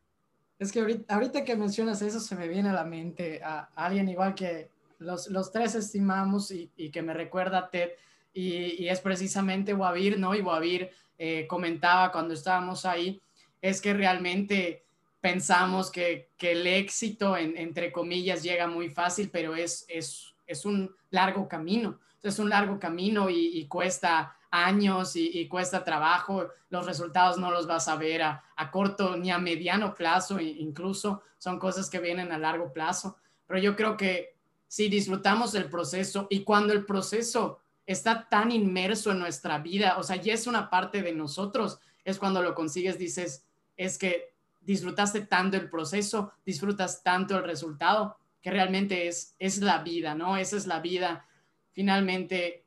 [0.59, 4.35] Es que ahorita, que mencionas eso se me viene a la mente a, alguien igual
[4.37, 7.91] que los, los tres estimamos y, que me recuerda a Ted
[8.33, 10.35] y, es precisamente Wavir, ¿no?
[10.35, 13.21] Y Wavir eh, comentaba cuando estábamos ahí,
[13.61, 14.85] es que realmente
[15.23, 20.67] pensamos que, que el éxito, en, entre comillas, llega muy fácil, pero es, es, es
[20.67, 21.99] un largo camino.
[22.23, 27.67] Es un largo camino y, y cuesta años y, cuesta trabajo, los resultados no los
[27.67, 32.39] vas a ver a, corto ni a mediano plazo, incluso son cosas que vienen a
[32.39, 33.17] largo plazo.
[33.47, 34.37] Pero yo creo que
[34.69, 40.03] si disfrutamos el proceso y cuando el proceso está tan inmerso en nuestra vida, o
[40.03, 43.47] sea, ya es una parte de nosotros, es cuando lo consigues, dices,
[43.79, 44.32] es que
[44.65, 50.37] disfrutaste tanto el proceso, disfrutas tanto el resultado, que realmente es, es la vida, ¿no?
[50.37, 51.27] Esa es la vida.
[51.73, 52.65] Finalmente,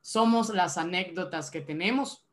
[0.00, 2.24] somos las anécdotas que tenemos.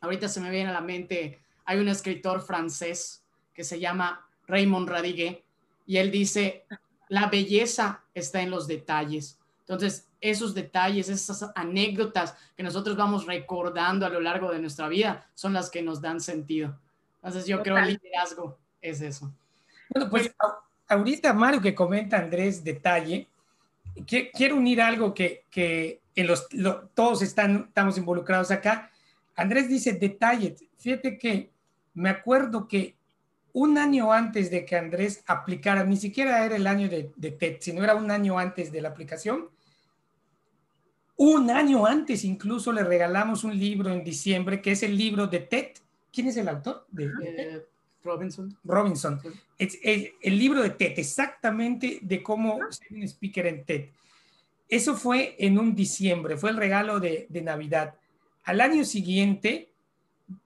[0.00, 4.88] Ahorita se me viene a la mente, hay un escritor francés que se llama Raymond
[4.88, 5.44] Radiguet
[5.86, 6.66] y él dice,
[7.08, 9.38] la belleza está en los detalles.
[9.60, 15.28] Entonces, esos detalles, esas anécdotas que nosotros vamos recordando a lo largo de nuestra vida
[15.34, 16.78] son las que nos dan sentido.
[17.16, 19.32] Entonces, yo creo que el liderazgo es eso.
[19.90, 20.34] Bueno, pues
[20.88, 23.28] ahorita Mario que comenta Andrés detalle,
[24.06, 26.48] quiero unir algo que, que en los,
[26.94, 28.90] todos están, estamos involucrados acá.
[29.34, 30.56] Andrés dice detalle.
[30.78, 31.50] Fíjate que
[31.94, 32.96] me acuerdo que
[33.52, 37.56] un año antes de que Andrés aplicara, ni siquiera era el año de, de TED,
[37.60, 39.48] sino era un año antes de la aplicación.
[41.16, 45.40] Un año antes incluso le regalamos un libro en diciembre, que es el libro de
[45.40, 45.68] TED.
[46.16, 46.86] ¿Quién es el autor?
[46.90, 47.62] De, eh,
[48.02, 48.56] Robinson.
[48.64, 49.20] Robinson.
[49.58, 53.88] Es, el libro de TED, exactamente de cómo ser un speaker en TED.
[54.66, 57.96] Eso fue en un diciembre, fue el regalo de, Navidad.
[58.44, 59.68] Al año siguiente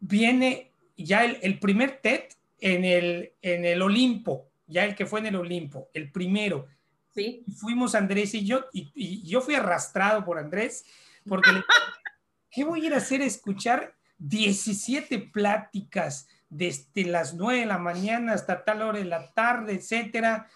[0.01, 2.25] viene ya el, primer TED
[2.59, 6.67] en el, en el Olimpo, ya el que fue en el Olimpo, el primero.
[7.15, 7.45] Sí.
[7.57, 10.85] Fuimos Andrés y yo, y, yo fui arrastrado por Andrés,
[11.29, 11.49] porque
[12.51, 13.23] ¿qué voy a ir a hacer?
[13.23, 19.75] Escuchar 17 pláticas desde las 9 de la mañana hasta tal hora de la tarde,
[19.75, 20.49] etcétera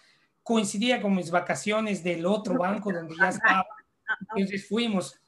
[0.45, 3.67] coincidía con mis vacaciones del otro banco donde ya estaba.
[4.37, 5.19] Entonces fuimos.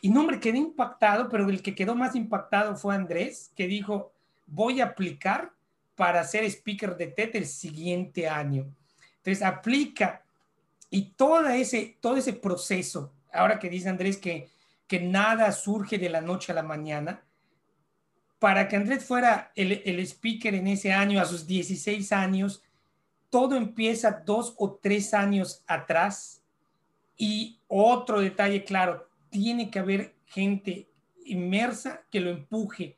[0.00, 4.12] Y no, hombre, quedé impactado, pero el que quedó más impactado fue Andrés, que dijo,
[4.46, 5.52] voy a aplicar
[5.94, 8.66] para ser speaker de TED el siguiente año.
[9.18, 10.24] Entonces aplica
[10.90, 14.48] y todo ese, todo ese proceso, ahora que dice Andrés que,
[14.86, 17.22] que nada surge de la noche a la mañana,
[18.38, 22.62] para que Andrés fuera el, el speaker en ese año, a sus 16 años,
[23.30, 26.42] todo empieza dos o tres años atrás.
[27.16, 30.88] Y otro detalle, claro, tiene que haber gente
[31.24, 32.96] inmersa que lo empuje.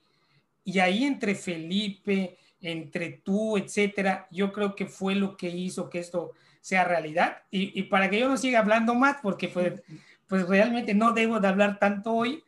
[0.64, 6.00] Y ahí entre Felipe, entre tú, etcétera, yo creo que fue lo que hizo que
[6.00, 7.42] esto sea realidad.
[7.50, 9.82] Y, para que yo no siga hablando más, porque pues,
[10.26, 12.42] pues realmente no debo de hablar tanto hoy,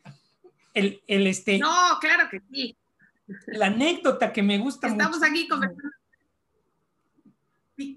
[0.79, 1.59] el, el este...
[1.59, 2.77] No, claro que sí.
[3.47, 5.99] La anécdota que me gusta Estamos aquí conversando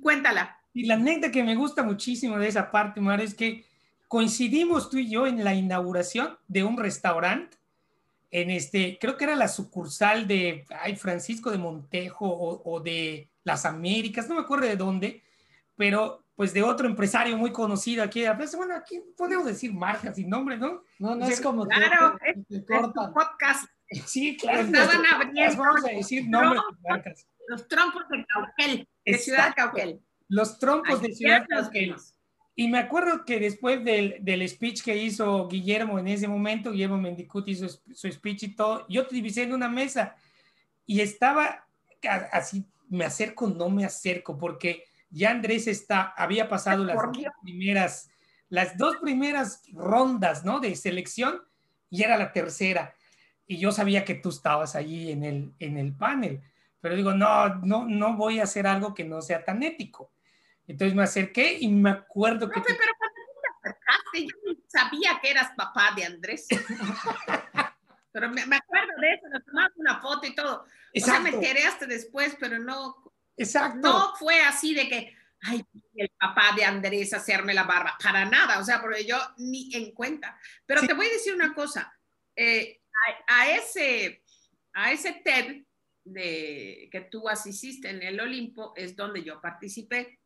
[0.02, 0.58] cuéntala.
[0.74, 3.66] Y la anécdota que me gusta muchísimo de esa parte, Mar, es que
[4.08, 7.58] coincidimos tú y yo en la inauguración de un restaurante
[8.30, 12.26] en este, creo que era la sucursal de ay, Francisco de Montejo
[12.64, 15.24] o, de las Américas, no me acuerdo de dónde,
[15.76, 18.24] pero pues de otro empresario muy conocido aquí.
[18.56, 20.84] Bueno, aquí podemos decir marcas y nombres, ¿no?
[21.00, 23.70] No, no es como claro, es, podcast.
[24.06, 24.62] Sí, claro.
[24.62, 25.64] Estaban abriendo.
[25.64, 27.28] Vamos a decir nombres y marcas.
[27.48, 30.02] Los trompos de Cauquel, de Ciudad Cauquel.
[30.30, 31.96] Los trompos de Ciudad Cauquel.
[32.56, 36.98] Y me acuerdo que después del, del, speech que hizo Guillermo en ese momento, Guillermo
[36.98, 40.16] Mendicuti hizo su speech y todo, yo te divisé en una mesa
[40.86, 41.66] y estaba
[42.32, 48.10] así, me acerco, no me acerco, porque ya Andrés está, había pasado las dos primeras,
[48.50, 50.60] las dos primeras rondas, ¿no?
[50.60, 51.42] De selección
[51.90, 52.94] y era la tercera.
[53.46, 56.42] Y yo sabía que tú estabas allí en el, en el panel
[56.82, 60.12] pero digo, no, no, no voy a hacer algo que no sea tan ético.
[60.68, 62.60] Entonces me acerqué y me acuerdo que...
[62.60, 66.48] pero cuando te acercaste, yo sabía que eras papá de Andrés.
[68.12, 70.66] pero me, acuerdo de eso, nos tomamos una foto y todo.
[70.92, 71.22] Exacto.
[71.22, 72.96] O sea, me enteré hasta después, pero no...
[73.38, 73.80] Exacto.
[73.80, 75.64] No fue así de que, ay,
[75.96, 79.92] el papá de Andrés hacerme la barba, para nada, o sea, porque yo ni en
[79.92, 80.40] cuenta.
[80.66, 81.94] Pero te voy a decir una cosa,
[82.36, 82.82] eh,
[83.28, 84.24] a, a, ese,
[84.74, 85.64] a ese TED
[86.04, 90.20] de, que tú asististe en el Olimpo es donde yo participé.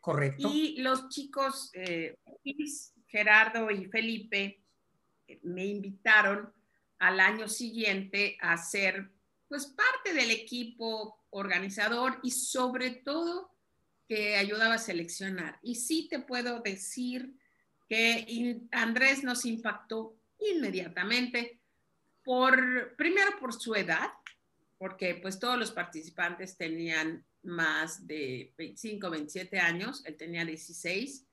[0.00, 0.48] Correcto.
[0.52, 2.16] Y los chicos, eh,
[3.06, 4.62] Gerardo y Felipe,
[5.42, 6.52] me invitaron
[6.98, 9.10] al año siguiente a ser
[9.46, 13.50] pues parte del equipo organizador y sobre todo
[14.08, 15.58] que ayudaba a seleccionar.
[15.62, 17.34] Y sí te puedo decir
[17.88, 21.60] que Andrés nos impactó inmediatamente
[22.24, 24.10] por, primero por su edad,
[24.78, 31.26] porque pues todos los participantes tenían más de 25, 27 años, él tenía 16,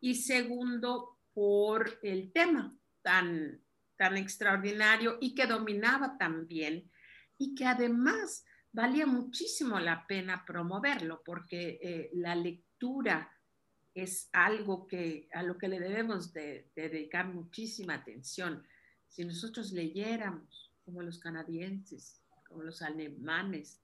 [0.00, 3.60] y segundo por el tema tan,
[3.96, 6.90] tan extraordinario y que dominaba tan bien
[7.38, 13.30] y que además valía muchísimo la pena promoverlo porque eh, la lectura
[13.94, 18.66] es algo que a lo que le debemos de, dedicar muchísima atención.
[19.08, 23.80] Si nosotros leyéramos como los canadienses, como los alemanes,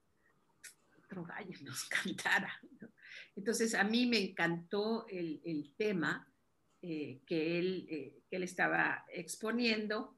[1.03, 2.51] otro gallo nos cantara.
[3.35, 6.27] Entonces a mí me encantó el, el tema
[6.81, 10.15] eh, que, él, eh, que él estaba exponiendo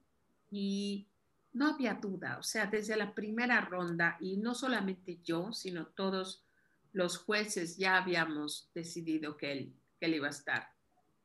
[0.50, 1.08] y
[1.54, 6.46] no había duda, o sea, desde la primera ronda, y no solamente yo, sino todos
[6.94, 10.72] los jueces ya habíamos decidido que él, que él iba a estar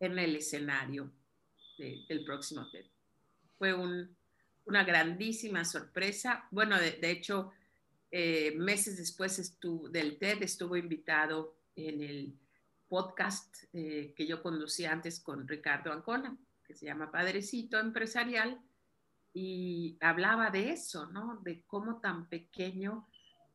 [0.01, 1.13] en el escenario
[1.79, 2.87] del próximo TED.
[3.59, 3.75] Fue
[4.65, 6.47] una grandísima sorpresa.
[6.51, 7.53] Bueno, de, hecho,
[8.11, 9.59] eh, meses después
[9.91, 12.35] del TED estuvo invitado en el
[12.89, 18.61] podcast eh, que yo conducía antes con Ricardo Ancona, que se llama Padrecito Empresarial,
[19.39, 21.43] y hablaba de eso, ¿no?
[21.45, 23.07] De cómo tan pequeño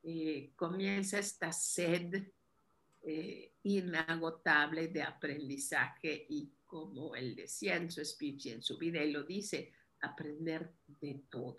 [0.03, 2.23] eh, comienza esta sed
[3.01, 9.03] eh, inagotable de aprendizaje y como él decía en su speech y en su vida,
[9.03, 11.57] y lo dice, aprender de todo,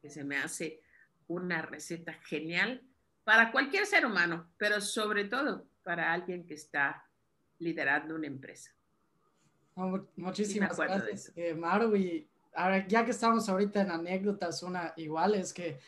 [0.00, 0.80] que se me hace
[1.26, 2.80] una receta genial
[3.24, 7.10] para cualquier ser humano, pero sobre todo para alguien que está
[7.58, 8.72] liderando una empresa.
[10.14, 11.96] muchísimas gracias, eh, Maru.
[11.96, 15.78] Y ahora, ya que estamos ahorita en anécdotas, una igual es que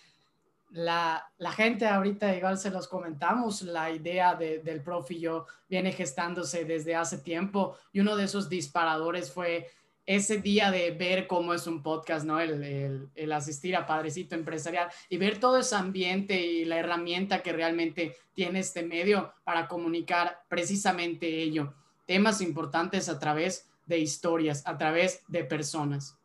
[0.71, 5.93] la, la gente ahorita, igual se los comentamos, la idea de, del profe yo viene
[5.93, 9.71] gestándose desde hace tiempo y uno de esos disparadores fue
[10.05, 12.39] ese día de ver cómo es un podcast, ¿no?
[12.39, 17.43] El, el, el, asistir a Padrecito Empresarial y ver todo ese ambiente y la herramienta
[17.43, 21.75] que realmente tiene este medio para comunicar precisamente ello.
[22.07, 26.17] Temas importantes a través de historias, a través de personas.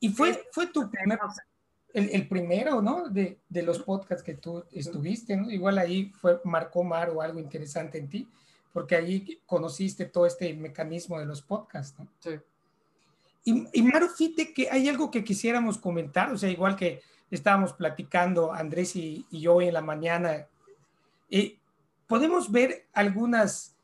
[0.00, 1.18] Y fue, fue tu primer,
[1.92, 3.08] el, el primero, ¿no?
[3.08, 5.50] De, de, los podcasts que tú estuviste, ¿no?
[5.50, 8.28] Igual ahí fue, marcó Mar o algo interesante en ti,
[8.72, 12.08] porque ahí conociste todo este mecanismo de los podcasts, ¿no?
[12.18, 12.30] Sí.
[13.44, 17.72] Y, y Maru, fíjate que hay algo que quisiéramos comentar, o sea, igual que estábamos
[17.72, 20.46] platicando Andrés y, y yo hoy en la mañana,
[21.30, 21.58] eh,
[22.06, 23.76] podemos ver algunas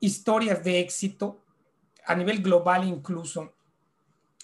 [0.00, 1.40] historias de éxito
[2.06, 3.54] a nivel global incluso,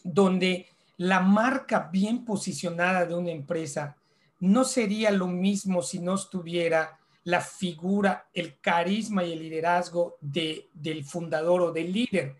[0.03, 0.70] donde
[1.01, 3.97] la marca bien posicionada de una empresa
[4.39, 10.69] no sería lo mismo si no estuviera la figura, el carisma y el liderazgo de,
[10.75, 12.37] del fundador o del líder.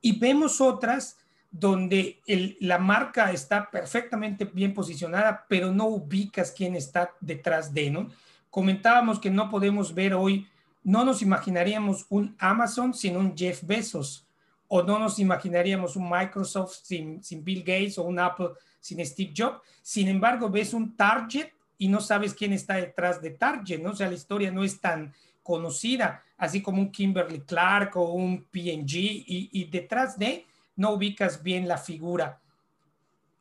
[0.00, 1.18] Y vemos otras
[1.50, 2.20] donde
[2.60, 8.08] la marca está perfectamente bien posicionada, pero no ubicas quién está detrás de, ¿no?
[8.48, 10.48] Comentábamos que no podemos ver hoy,
[10.82, 14.26] no nos imaginaríamos un Amazon sin un Jeff Bezos,
[14.72, 19.60] o no nos imaginaríamos un Microsoft sin, Bill Gates o un Apple sin Steve Jobs.
[19.82, 23.90] Sin embargo, ves un Target y no sabes quién está detrás de Target, ¿no?
[23.90, 28.44] O sea, la historia no es tan conocida, así como un Kimberly Clark o un
[28.44, 28.94] P&G,
[29.26, 32.40] y, y detrás de no ubicas bien la figura.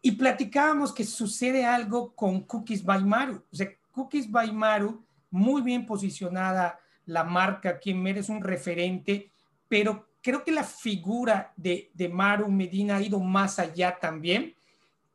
[0.02, 3.44] Y platicábamos que sucede algo con Cookies by Maru.
[3.52, 9.32] O sea, Cookies by Maru, muy bien posicionada la marca, quien merece un referente,
[9.68, 14.56] pero creo que la figura de, de Maru Medina ha ido más allá también,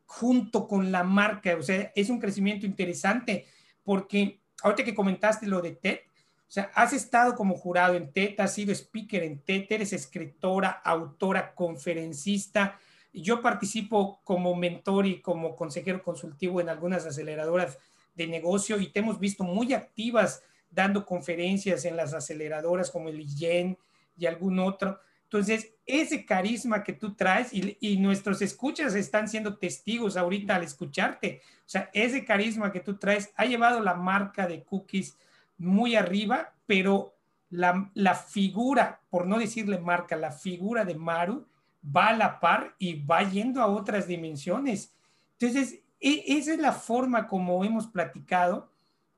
[0.07, 1.57] junto con la marca.
[1.57, 3.47] O sea, es un crecimiento interesante
[3.83, 5.99] porque ahorita que comentaste lo de TED,
[6.47, 10.71] o sea, has estado como jurado en TED, has sido speaker en TED, eres escritora,
[10.71, 12.79] autora, conferencista.
[13.13, 17.79] Yo participo como mentor y como consejero consultivo en algunas aceleradoras
[18.15, 23.21] de negocio y te hemos visto muy activas dando conferencias en las aceleradoras como el
[23.21, 23.77] IGEN
[24.17, 25.01] y algún otro.
[25.25, 31.41] Entonces, ese carisma que tú traes y, nuestros escuchas están siendo testigos ahorita al escucharte.
[31.59, 35.17] O sea, ese carisma que tú traes ha llevado la marca de cookies
[35.59, 37.17] muy arriba, pero
[37.51, 41.47] la, la, figura, por no decirle marca, la figura de Maru
[41.85, 44.95] va a la par y va yendo a otras dimensiones.
[45.39, 48.71] Entonces, e, esa es la forma como hemos platicado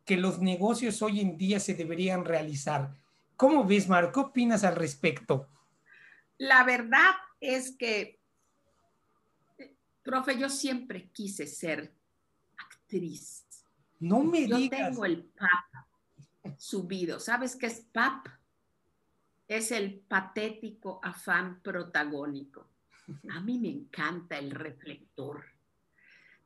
[0.05, 2.95] que los negocios hoy en día se deberían realizar.
[3.37, 4.11] ¿Cómo ves, Maru?
[4.13, 5.49] ¿Qué opinas al respecto?
[6.39, 8.19] La verdad es que,
[10.03, 11.95] profe, yo siempre quise ser
[12.57, 13.47] actriz
[14.01, 14.91] No me Yo digas.
[14.91, 17.21] tengo el PAP subido.
[17.21, 18.27] ¿Sabes qué es PAP?
[19.49, 22.69] Es el patético afán protagónico.
[23.31, 25.45] A mí me encanta el reflector.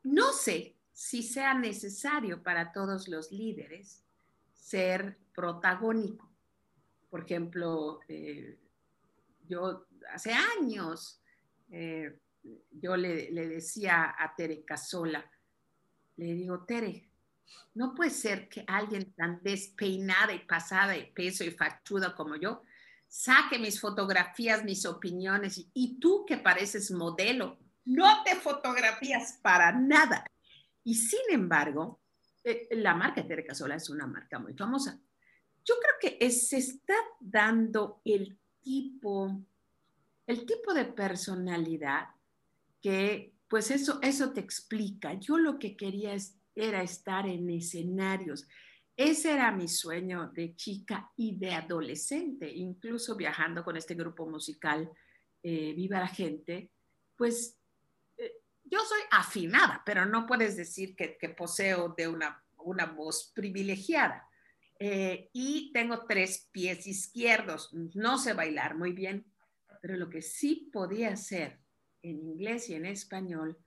[0.03, 4.03] No sé si sea necesario para todos los líderes
[4.53, 6.30] ser protagónico.
[7.11, 8.57] Por ejemplo, eh,
[9.47, 11.21] yo hace años,
[11.69, 12.17] eh,
[12.71, 15.29] yo le, decía a Tere Casola,
[16.15, 17.09] le digo, Tere,
[17.73, 22.61] no puede ser que alguien tan despeinada y pasada de peso y factuda como yo
[23.09, 30.23] saque mis fotografías, mis opiniones y tú que pareces modelo, no te fotografías para nada.
[30.85, 31.99] Y sin embargo,
[32.45, 34.97] eh, la marca Tere Casola es una marca muy famosa.
[35.63, 39.43] Yo creo que se está dando el tipo,
[40.27, 42.09] el tipo de personalidad
[42.81, 45.13] que, pues eso, eso te explica.
[45.13, 46.15] Yo lo que quería
[46.55, 48.47] era estar en escenarios.
[48.95, 54.89] Ese era mi sueño de chica y de adolescente, incluso viajando con este grupo musical
[55.43, 56.71] eh, Viva la Gente,
[57.15, 57.57] pues
[58.17, 58.33] eh,
[58.63, 64.27] yo soy afinada, pero no puedes decir que, que poseo de una, una voz privilegiada.
[64.83, 67.71] Eh, y tengo tres pies izquierdos.
[67.93, 69.31] No sé bailar muy bien,
[69.79, 71.59] pero lo que sí podía hacer
[72.01, 73.59] en inglés y en español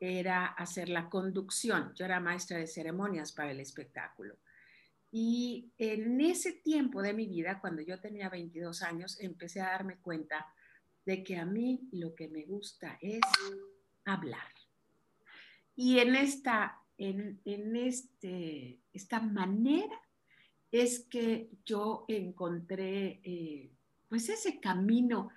[0.00, 1.92] era hacer la conducción.
[1.94, 4.38] Yo era maestra de ceremonias para el espectáculo.
[5.12, 9.98] Y en ese tiempo de mi vida, cuando yo tenía 22 años, empecé a darme
[9.98, 10.46] cuenta
[11.04, 13.20] de que a mí lo que me gusta es
[14.06, 14.48] hablar.
[15.76, 20.00] Y en esta, en, en este, esta manera
[20.82, 23.70] es que yo encontré eh,
[24.08, 25.30] pues ese camino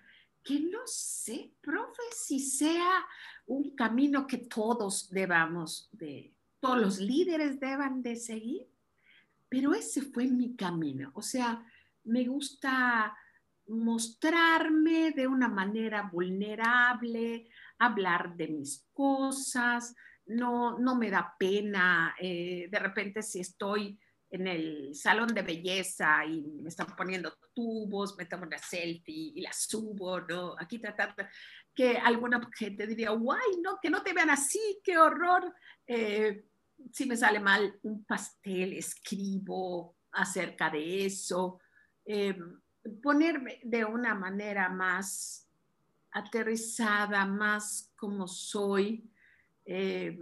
[0.44, 3.06] que no sé, profe, si sea
[3.46, 8.68] un camino que todos debamos de, todos los líderes deban de seguir,
[9.48, 11.12] pero ese fue mi camino.
[11.14, 11.64] O sea,
[12.06, 13.16] me gusta
[13.68, 19.94] mostrarme de una manera vulnerable, hablar de mis cosas,
[20.26, 24.00] no, no me da pena, eh, de repente si estoy
[24.30, 29.42] en el salón de belleza y me están poniendo tubos, me tomo una selfie y
[29.42, 30.56] la subo, ¿no?
[30.60, 31.24] Aquí tratando
[31.74, 35.54] que alguna gente diría, guay, no, que no te vean así, qué horror.
[35.86, 36.46] Eh,
[36.92, 41.60] si me sale mal un pastel, escribo acerca de eso.
[42.06, 42.38] Eh,
[43.02, 45.48] ponerme de una manera más
[46.12, 49.10] aterrizada, más como soy.
[49.66, 50.18] Eh,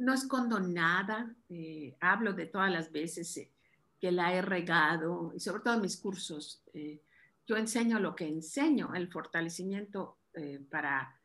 [0.00, 3.52] no escondo nada, eh, hablo de todas las veces eh,
[4.00, 6.62] que la he regado y sobre todo mis cursos.
[6.72, 7.02] Eh,
[7.46, 10.18] yo enseño lo que enseño, el fortalecimiento
[10.70, 11.20] para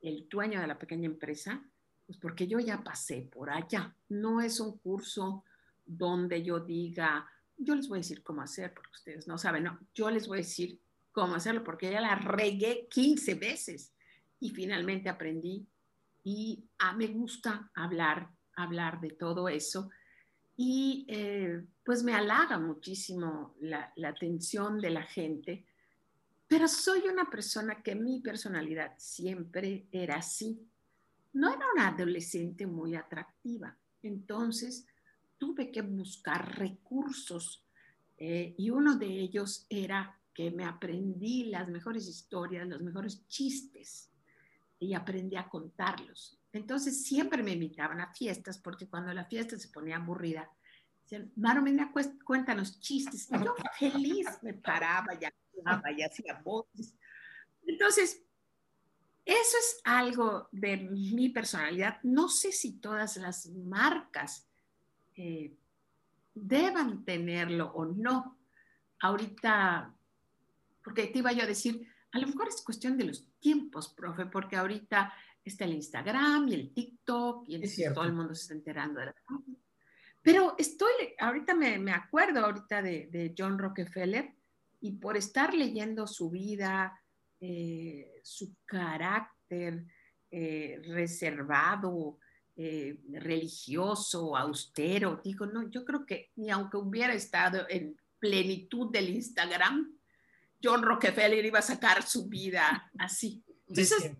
[0.00, 1.60] el dueño de la pequeña empresa,
[2.06, 3.94] pues porque yo ya pasé por allá.
[4.08, 5.44] No es un curso
[5.84, 9.80] donde yo diga, yo les voy a decir cómo hacer, porque ustedes no saben, no,
[9.92, 13.92] yo les voy a decir cómo hacerlo, porque ya la regué 15 veces
[14.38, 15.66] y finalmente aprendí
[16.24, 19.90] y ah, me gusta hablar, hablar de todo eso.
[20.56, 25.66] Y eh, pues me halaga muchísimo la, atención de la gente,
[26.48, 30.66] pero soy una persona que mi personalidad siempre era así.
[31.34, 34.86] No era una adolescente muy atractiva, entonces
[35.36, 37.66] tuve que buscar recursos
[38.16, 44.13] eh, y uno de ellos era que me aprendí las mejores historias, los mejores chistes
[44.78, 46.38] y aprendí a contarlos.
[46.52, 50.48] Entonces siempre me invitaban a fiestas porque cuando la fiesta se ponía aburrida,
[51.02, 51.92] decían, Maromena,
[52.24, 53.28] cuéntanos chistes.
[53.30, 56.94] Y yo feliz me paraba y hablaba y hacía voces.
[57.66, 58.22] Entonces,
[59.24, 61.98] eso es algo de mi personalidad.
[62.02, 64.46] No sé si todas las marcas
[65.16, 65.56] eh,
[66.34, 68.38] deban tenerlo o no.
[69.00, 69.94] Ahorita,
[70.82, 74.24] porque te iba yo a decir, a lo mejor es cuestión de los tiempos, profe,
[74.24, 75.12] porque ahorita
[75.44, 77.60] está el Instagram y el TikTok y
[77.92, 79.14] todo el mundo se está enterando de la...
[80.22, 84.32] Pero estoy, ahorita me, me acuerdo ahorita de, de, John Rockefeller
[84.80, 86.98] y por estar leyendo su vida,
[87.38, 89.84] eh, su carácter
[90.30, 92.18] eh, reservado,
[92.56, 99.10] eh, religioso, austero, digo, no, yo creo que ni aunque hubiera estado en plenitud del
[99.10, 99.93] Instagram,
[100.64, 103.44] John Rockefeller iba a sacar su vida así.
[103.68, 104.16] Entonces,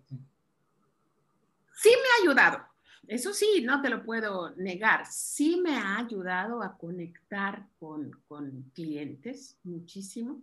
[1.75, 2.63] sí me ha ayudado.
[3.07, 5.05] Eso sí, no te lo puedo negar.
[5.07, 10.41] Sí me ha ayudado a conectar con, con clientes muchísimo.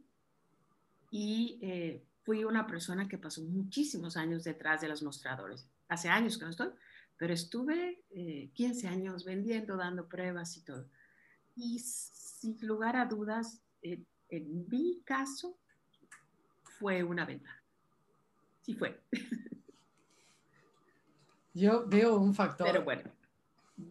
[1.11, 5.69] Y eh, fui una persona que pasó muchísimos años detrás de los mostradores.
[5.89, 6.71] Hace años que no estoy,
[7.17, 8.03] pero estuve
[8.55, 10.89] 15 años vendiendo, dando pruebas y todo.
[11.55, 15.59] Y sin lugar a dudas, en mi caso,
[16.83, 17.63] fue una ventaja.
[18.61, 19.01] Sí fue.
[21.55, 23.03] Yo veo un factor Pero bueno.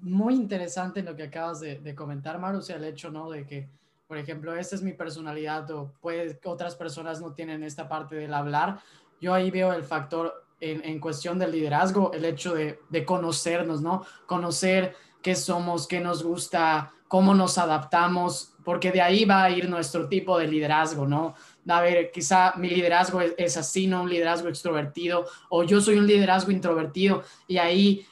[0.01, 3.29] muy interesante en lo que acabas de, comentar, Maru, o sea, el hecho, ¿no?
[3.29, 3.69] De que,
[4.07, 8.33] por ejemplo, esta es mi personalidad o que otras personas no tienen esta parte del
[8.33, 8.81] hablar.
[9.21, 13.81] Yo ahí veo el factor en, en cuestión del liderazgo, el hecho de, de conocernos,
[13.81, 14.05] ¿no?
[14.25, 19.69] Conocer qué somos, qué nos gusta, cómo nos adaptamos, porque de ahí va a ir
[19.69, 21.35] nuestro tipo de liderazgo, ¿no?
[21.67, 26.07] A ver, quizá mi liderazgo es, así, no un liderazgo extrovertido, o yo soy un
[26.07, 28.05] liderazgo introvertido, y ahí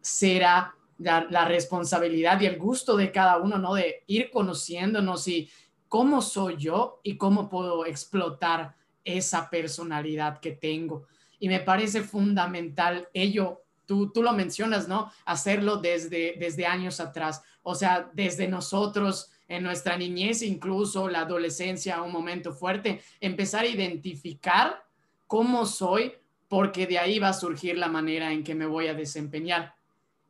[0.00, 3.74] será la, responsabilidad y el gusto de cada uno, ¿no?
[3.74, 5.50] De ir conociéndonos y
[5.88, 11.06] cómo soy yo y cómo puedo explotar esa personalidad que tengo.
[11.38, 15.10] Y me parece fundamental ello, tú, tú lo mencionas, ¿no?
[15.24, 22.00] Hacerlo desde, desde años atrás, o sea, desde nosotros en nuestra niñez, incluso la adolescencia,
[22.00, 24.82] un momento fuerte, empezar a identificar
[25.26, 26.14] cómo soy,
[26.48, 29.74] porque de ahí va a surgir la manera en que me voy a desempeñar.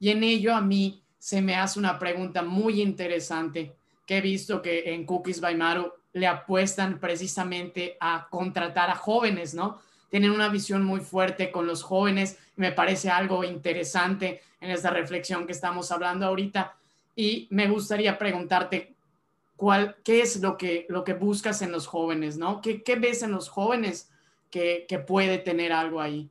[0.01, 4.61] Y en ello a mí se me hace una pregunta muy interesante que he visto
[4.61, 5.57] que en Cookies by
[6.15, 9.79] le apuestan precisamente a contratar a jóvenes, ¿no?
[10.11, 12.39] Tienen una visión muy fuerte con los jóvenes.
[12.57, 16.75] Me parece algo interesante en esta reflexión que estamos hablando ahorita.
[17.15, 18.92] Y me gustaría preguntarte,
[20.05, 22.61] qué es lo que, lo que buscas en los jóvenes, ¿no?
[22.61, 24.11] ¿Qué, qué ves en los jóvenes
[24.51, 26.31] que, que, puede tener algo ahí?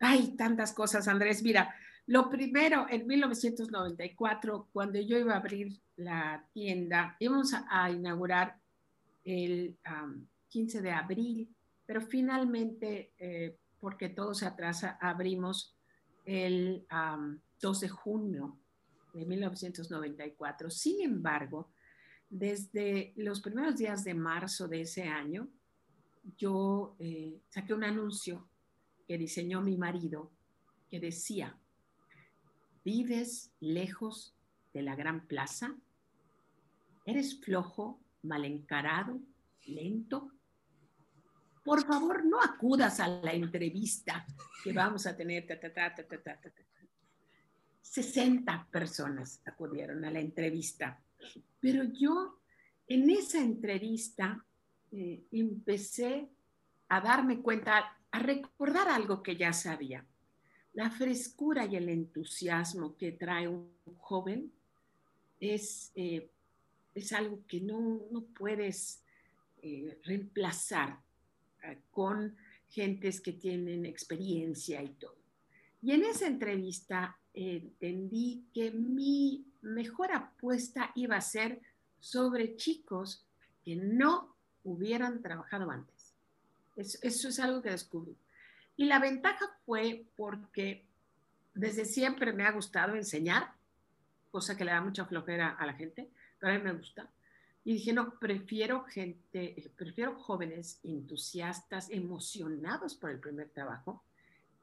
[0.00, 1.42] Hay tantas cosas, Andrés.
[1.42, 1.74] Mira,
[2.06, 8.56] lo primero, en 1994, cuando yo iba a abrir la tienda, íbamos a, inaugurar
[9.24, 9.76] el
[10.48, 11.48] 15 de abril,
[11.86, 15.74] pero finalmente, eh, porque todo se atrasa, abrimos
[16.24, 16.86] el
[17.60, 18.58] 2 de junio
[19.14, 20.70] de 1994.
[20.70, 21.70] Sin embargo,
[22.28, 25.48] desde los primeros días de marzo de ese año,
[26.36, 28.48] yo eh, saqué un anuncio
[29.06, 30.32] que diseñó mi marido
[30.90, 31.56] que decía,
[32.84, 34.34] ¿vives lejos
[34.72, 35.76] de la gran plaza?
[37.04, 39.20] ¿Eres flojo, mal encarado,
[39.66, 40.32] lento?
[41.62, 44.26] Por favor, no acudas a la entrevista
[44.62, 45.46] que vamos a tener.
[47.84, 50.98] 60 personas acudieron a la entrevista,
[51.60, 52.38] pero yo
[52.88, 54.42] en esa entrevista
[54.90, 56.28] eh, empecé
[56.88, 60.04] a darme cuenta, a recordar algo que ya sabía.
[60.72, 64.50] La frescura y el entusiasmo que trae un joven
[65.38, 66.30] es, eh,
[66.94, 69.02] es algo que no, no puedes
[69.62, 70.98] eh, reemplazar
[71.90, 72.36] con
[72.68, 75.16] gentes que tienen experiencia y todo.
[75.80, 81.60] Y en esa entrevista entendí que mi mejor apuesta iba a ser
[82.00, 83.26] sobre chicos
[83.64, 86.14] que no hubieran trabajado antes.
[86.76, 88.16] Eso, es algo que descubrí.
[88.76, 90.84] Y la ventaja fue porque
[91.54, 93.52] desde siempre me ha gustado enseñar,
[94.30, 96.08] cosa que le da mucha flojera a la gente,
[96.38, 97.08] pero a mí me gusta.
[97.64, 104.02] Y dije, no, prefiero gente, prefiero jóvenes entusiastas, emocionados por el primer trabajo,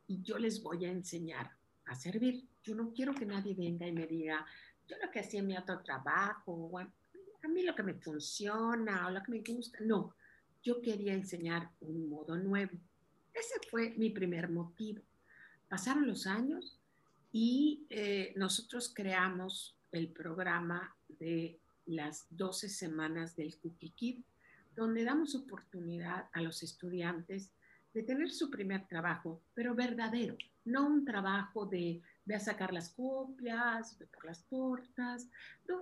[0.08, 1.52] y yo les voy a enseñar
[1.86, 2.48] a servir.
[2.64, 4.46] Yo no quiero que nadie venga y me diga,
[4.88, 6.78] yo lo que hacía en mi otro trabajo,
[7.44, 9.80] a mí lo que me funciona o lo que me gusta.
[9.82, 10.14] No,
[10.64, 12.72] yo quería enseñar un modo nuevo.
[13.34, 15.02] Ese fue mi primer motivo.
[15.68, 16.80] Pasaron los años
[17.32, 24.24] y eh, nosotros creamos el programa de las 12 semanas del Cookie Kid,
[24.76, 27.52] donde damos oportunidad a los estudiantes
[27.94, 32.02] de tener su primer trabajo, pero verdadero, no un trabajo de
[32.40, 35.28] sacar las copias, ve por las tortas,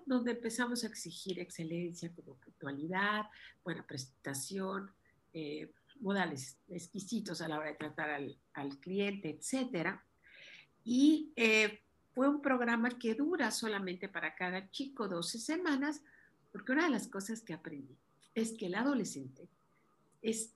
[0.05, 3.25] donde empezamos a exigir excelencia como puntualidad,
[3.63, 4.91] buena presentación,
[5.33, 9.99] eh, modales exquisitos a la hora de tratar al, al cliente, etc.
[10.83, 11.81] Y eh,
[12.13, 16.01] fue un programa que dura solamente para cada chico 12 semanas,
[16.51, 17.97] porque una de las cosas que aprendí
[18.33, 19.49] es que el adolescente
[20.21, 20.53] es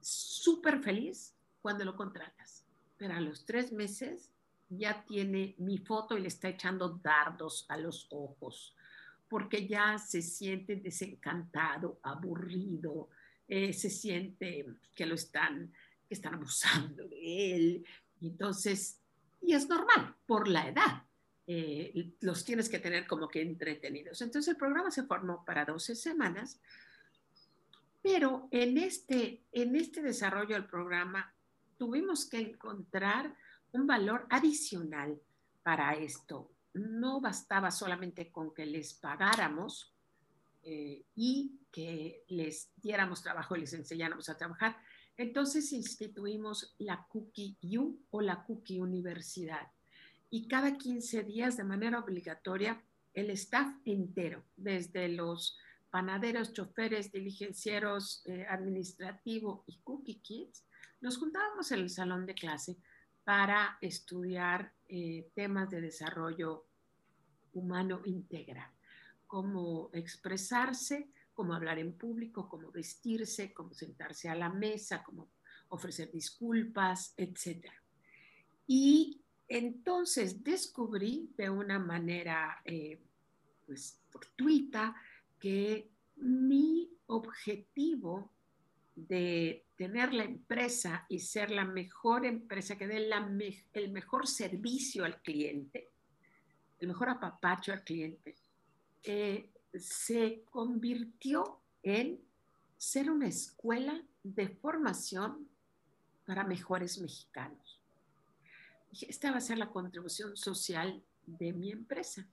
[0.00, 2.63] súper feliz cuando lo contratas,
[3.04, 4.30] pero a los tres meses
[4.66, 8.74] ya tiene mi foto y le está echando dardos a los ojos,
[9.28, 13.10] porque ya se siente desencantado, aburrido,
[13.46, 15.70] eh, se siente que lo están,
[16.08, 17.86] que están abusando de él.
[18.22, 19.02] Entonces,
[19.42, 21.02] y es normal por la edad.
[21.46, 24.22] Eh, los tienes que tener como que entretenidos.
[24.22, 26.58] Entonces el programa se formó para 12 semanas,
[28.00, 31.33] pero en este, en este desarrollo del programa
[31.76, 33.34] tuvimos que encontrar
[33.72, 35.20] un valor adicional
[35.62, 36.50] para esto.
[36.74, 39.94] No bastaba solamente con que les pagáramos
[40.62, 44.76] eh, y que les diéramos trabajo les enseñáramos a trabajar.
[45.16, 49.68] Entonces instituimos la Cookie U o la Cookie Universidad.
[50.30, 55.56] Y cada 15 días, de manera obligatoria, el staff entero, desde los
[55.90, 60.64] panaderos, choferes, diligencieros, eh, administrativo y cookie kids,
[61.04, 62.78] nos juntábamos en el salón de clase
[63.24, 66.64] para estudiar eh, temas de desarrollo
[67.52, 68.70] humano integral,
[69.26, 75.28] cómo expresarse, cómo hablar en público, cómo vestirse, cómo sentarse a la mesa, cómo
[75.68, 77.66] ofrecer disculpas, etc.
[78.66, 82.98] Y entonces descubrí de una manera eh,
[83.66, 84.96] pues, fortuita
[85.38, 88.32] que mi objetivo
[88.96, 93.08] de tener la empresa y ser la mejor empresa que dé
[93.72, 95.90] el mejor servicio al cliente,
[96.78, 98.36] el mejor apapacho al cliente,
[99.02, 102.20] eh, se convirtió en
[102.76, 105.48] ser una escuela de formación
[106.26, 107.80] para mejores mexicanos.
[109.02, 112.26] Esta va a ser la contribución social de mi empresa.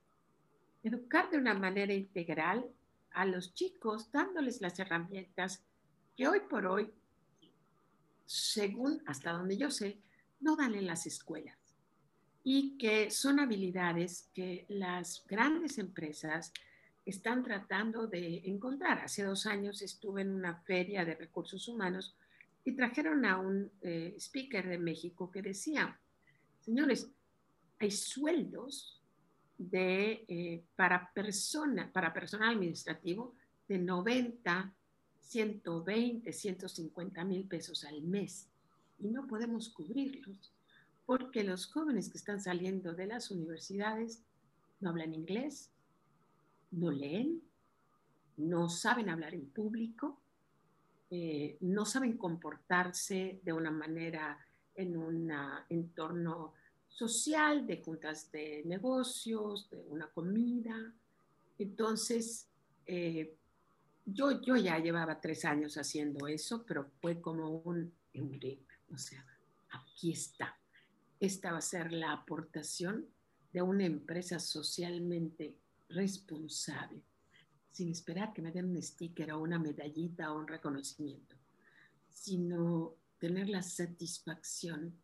[0.82, 2.64] Educar de una manera integral
[3.10, 5.64] a los chicos, dándoles las herramientas
[6.16, 6.92] que hoy por hoy,
[8.32, 9.98] según hasta donde yo sé,
[10.40, 11.58] no dan en las escuelas
[12.42, 16.50] y que son habilidades que las grandes empresas
[17.04, 19.00] están tratando de encontrar.
[19.00, 22.16] Hace dos años estuve en una feria de recursos humanos
[22.64, 26.00] y trajeron a un eh, speaker de México que decía,
[26.60, 27.10] señores,
[27.78, 29.02] hay sueldos
[29.58, 33.34] de, eh, para, persona, para personal administrativo
[33.68, 34.74] de 90,
[35.22, 38.48] 120, 150 mil pesos al mes
[38.98, 40.52] y no podemos cubrirlos
[41.06, 44.22] porque los jóvenes que están saliendo de las universidades
[44.80, 45.70] no hablan inglés,
[46.70, 47.42] no leen,
[48.36, 50.18] no saben hablar en público,
[51.10, 54.38] eh, no saben comportarse de una manera
[54.74, 55.30] en un
[55.68, 56.54] entorno
[56.88, 60.94] social, de juntas de negocios, de una comida.
[61.58, 62.48] Entonces,
[62.86, 63.36] eh,
[64.04, 67.92] yo, yo ya llevaba tres años haciendo eso, pero fue como un
[68.92, 69.24] o sea,
[69.70, 70.58] aquí está.
[71.18, 73.06] Esta va a ser la aportación
[73.52, 75.56] de una empresa socialmente
[75.88, 77.02] responsable,
[77.70, 81.36] sin esperar que me den un sticker o una medallita o un reconocimiento,
[82.08, 84.94] sino tener la satisfacción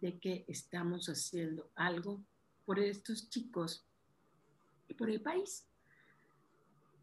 [0.00, 2.22] de que estamos haciendo algo
[2.64, 3.84] por estos chicos
[4.88, 5.66] y por el país.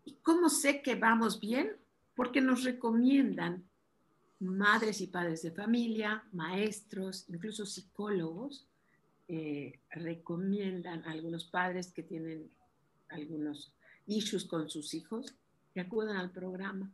[0.05, 1.75] ¿Y cómo sé que vamos bien?
[2.15, 3.63] Porque nos recomiendan
[4.39, 8.67] madres y padres de familia, maestros, incluso psicólogos,
[9.27, 12.49] eh, recomiendan a algunos padres que tienen
[13.09, 13.73] algunos
[14.07, 15.35] issues con sus hijos
[15.73, 16.91] que acudan al programa.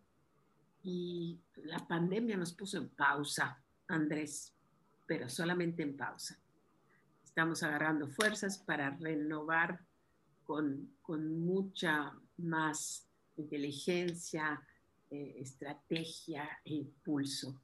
[0.83, 4.53] Y la pandemia nos puso en pausa, Andrés
[5.07, 6.37] pero solamente en pausa.
[7.23, 9.79] Estamos agarrando fuerzas para renovar
[10.43, 13.07] con, mucha más
[13.37, 14.61] inteligencia,
[15.09, 17.59] eh, estrategia e impulso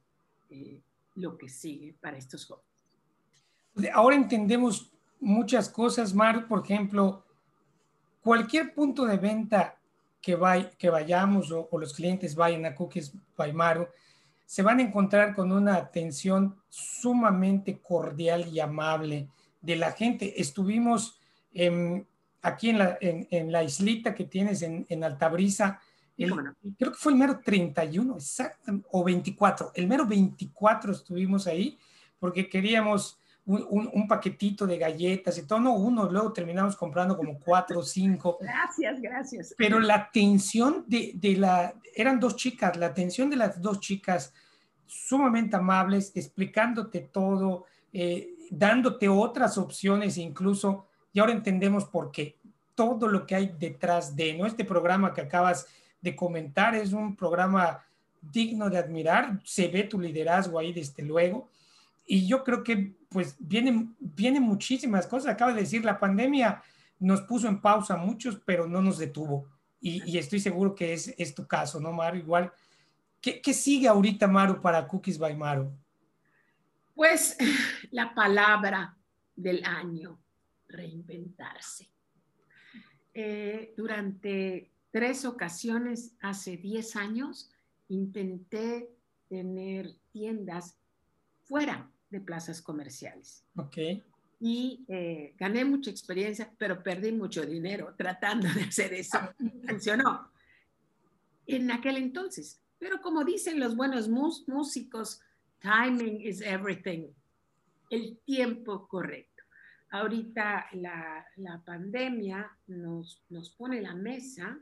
[0.50, 0.80] eh,
[1.16, 3.92] lo que sigue para estos jóvenes.
[3.92, 7.24] Ahora entendemos muchas cosas, Mar, por ejemplo,
[8.22, 9.78] cualquier punto de venta
[10.20, 10.38] que,
[10.78, 13.88] que vayamos o, o, los clientes vayan a Cookies by Maru,
[14.46, 19.28] se van a encontrar con una atención sumamente cordial y amable
[19.60, 20.40] de la gente.
[20.40, 21.18] Estuvimos
[22.44, 25.80] aquí en la, en, la, islita que tienes en, en Altabrisa,
[26.16, 31.78] creo que fue el mero 31, exacto, o 24, el mero 24 estuvimos ahí
[32.18, 37.80] porque queríamos un, paquetito de galletas y todo, no uno, luego terminamos comprando como cuatro
[37.80, 38.38] o cinco.
[38.40, 39.54] Gracias, gracias.
[39.58, 44.32] Pero la atención de, de, la, eran dos chicas, la atención de las dos chicas
[44.86, 52.36] sumamente amables, explicándote todo, eh, dándote otras opciones incluso, y ahora entendemos por qué,
[52.74, 54.46] todo lo que hay detrás de, ¿no?
[54.46, 55.66] Este programa que acabas
[56.02, 57.82] de comentar es un programa
[58.20, 61.48] digno de admirar, se ve tu liderazgo ahí desde luego,
[62.06, 65.32] y yo creo que pues vienen, vienen muchísimas cosas.
[65.32, 66.62] Acaba de decir, la pandemia
[66.98, 69.48] nos puso en pausa muchos, pero no nos detuvo.
[69.80, 72.16] Y, estoy seguro que es, es, tu caso, ¿no, Maru?
[72.16, 72.50] Igual,
[73.20, 75.70] ¿qué, ¿qué, sigue ahorita, Maru, para Cookies by Maru?
[76.94, 77.36] Pues
[77.90, 78.96] la palabra
[79.36, 80.18] del año,
[80.68, 81.90] reinventarse.
[83.12, 87.50] Eh, durante tres ocasiones, hace 10 años,
[87.88, 88.90] intenté
[89.28, 90.78] tener tiendas
[91.42, 93.44] fuera de plazas comerciales.
[93.56, 93.78] Ok.
[94.40, 99.18] y eh, gané mucha experiencia, pero perdí mucho dinero tratando de hacer eso.
[99.68, 100.30] Funcionó
[101.46, 102.60] en aquel entonces.
[102.78, 105.20] Pero como dicen los buenos músicos,
[105.60, 107.08] timing is everything.
[107.90, 109.33] El tiempo correcto.
[109.94, 114.58] Ahorita la, la pandemia nos, nos pone la mesa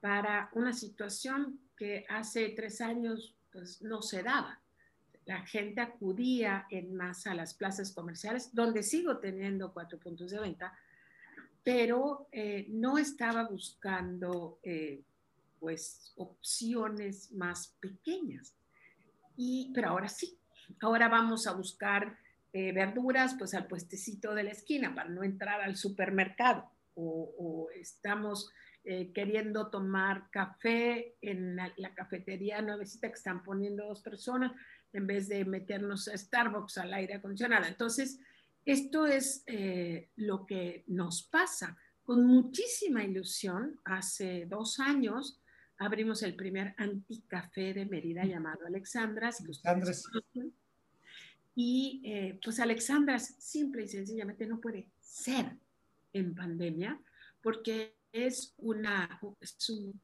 [0.00, 4.60] para una situación que hace tres años pues, no se daba
[5.30, 10.40] la gente acudía en masa a las plazas comerciales, donde sigo teniendo cuatro puntos de
[10.40, 10.76] venta,
[11.62, 15.04] pero eh, no estaba buscando eh,
[15.60, 18.56] pues opciones más pequeñas.
[19.36, 20.36] Y, pero ahora sí,
[20.80, 22.18] ahora vamos a buscar
[22.52, 28.50] eh, verduras pues al puestecito de la esquina para no entrar al supermercado o, estamos
[29.14, 34.52] queriendo tomar café en la, la, cafetería nuevecita que están poniendo dos personas
[34.92, 37.66] en vez de meternos a Starbucks al aire acondicionado.
[37.66, 38.18] Entonces,
[38.64, 41.76] esto es eh, lo que nos pasa.
[42.02, 45.40] Con muchísima ilusión, hace dos años
[45.78, 49.42] abrimos el primer anticafé de Mérida llamado Alexandras.
[51.62, 55.58] Y eh, pues Alexandras simple y sencillamente no puede ser
[56.14, 56.98] en pandemia
[57.42, 60.00] porque es, una, es un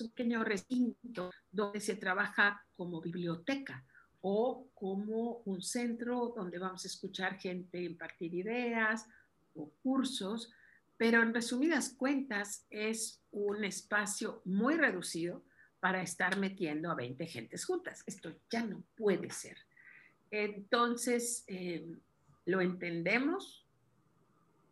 [0.00, 3.84] un pequeño recinto donde se trabaja como biblioteca
[4.20, 9.06] o como un centro donde vamos a escuchar gente impartir ideas
[9.54, 10.52] o cursos,
[10.96, 15.44] pero en resumidas cuentas es un espacio muy reducido
[15.78, 18.02] para estar metiendo a 20 gentes juntas.
[18.04, 19.56] Esto ya no puede ser.
[20.44, 21.86] Entonces, eh,
[22.44, 23.66] lo entendemos,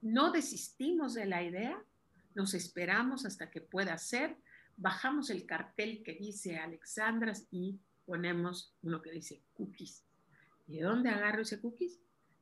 [0.02, 1.82] no desistimos de la idea,
[2.34, 4.36] nos esperamos hasta que pueda ser
[4.76, 10.04] bajamos el cartel que dice Alexandras y ponemos uno que dice cookies.
[10.66, 12.00] ¿Y de dónde agarro ese cookies?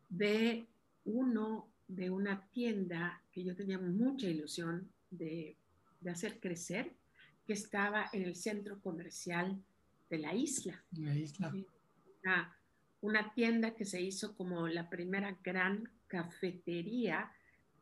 [0.09, 0.67] De
[1.05, 5.57] uno, de una tienda que yo tenía mucha ilusión de,
[6.11, 6.93] hacer crecer,
[7.47, 9.63] que estaba en el centro comercial
[10.11, 10.83] de la isla.
[10.93, 11.53] La isla.
[12.23, 12.57] Una,
[13.03, 17.31] una tienda que se hizo como la primera gran cafetería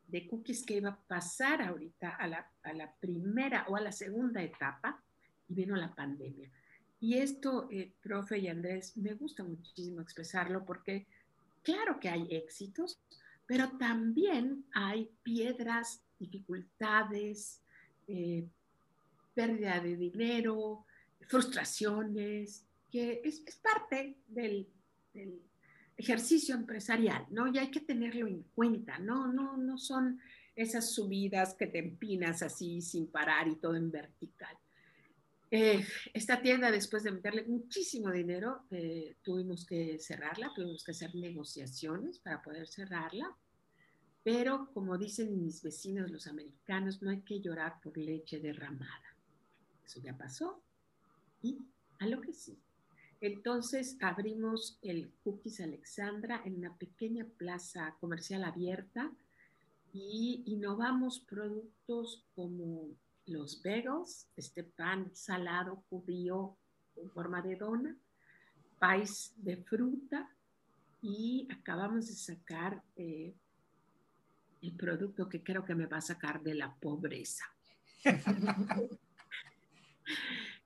[0.07, 3.91] de cookies que iba a pasar ahorita a la, a la primera o a la
[3.91, 5.01] segunda etapa
[5.47, 6.51] y vino la pandemia.
[6.99, 11.07] Y esto, eh, profe y Andrés, me gusta muchísimo expresarlo porque
[11.63, 12.99] claro que hay éxitos,
[13.45, 17.61] pero también hay piedras, dificultades,
[18.07, 18.47] eh,
[19.33, 20.85] pérdida de dinero,
[21.27, 24.67] frustraciones, que es, es parte del,
[25.13, 25.41] del,
[26.01, 27.47] ejercicio empresarial, ¿no?
[27.47, 29.31] Y hay que tenerlo en cuenta, ¿no?
[29.31, 30.19] No, no son
[30.55, 34.55] esas subidas que te empinas así sin parar y todo en vertical.
[35.51, 41.13] Eh, esta tienda, después de meterle muchísimo dinero, eh, tuvimos que cerrarla, tuvimos que hacer
[41.13, 43.35] negociaciones para poder cerrarla.
[44.23, 49.17] Pero como dicen mis vecinos los americanos, no hay que llorar por leche derramada.
[49.85, 50.63] Eso ya pasó
[51.41, 51.57] y
[51.99, 52.57] a lo que sí.
[53.21, 59.11] Entonces abrimos el Cookies Alexandra en una pequeña plaza comercial abierta
[59.93, 62.89] y innovamos productos como
[63.27, 66.57] los bagels, este pan salado judío
[66.95, 67.95] en forma de dona,
[68.79, 70.27] pais de fruta
[71.03, 73.35] y acabamos de sacar eh,
[74.63, 77.45] el producto que creo que me va a sacar de la pobreza.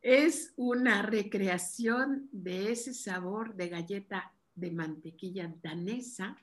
[0.05, 6.37] es una recreación de ese sabor de galleta de mantequilla danesa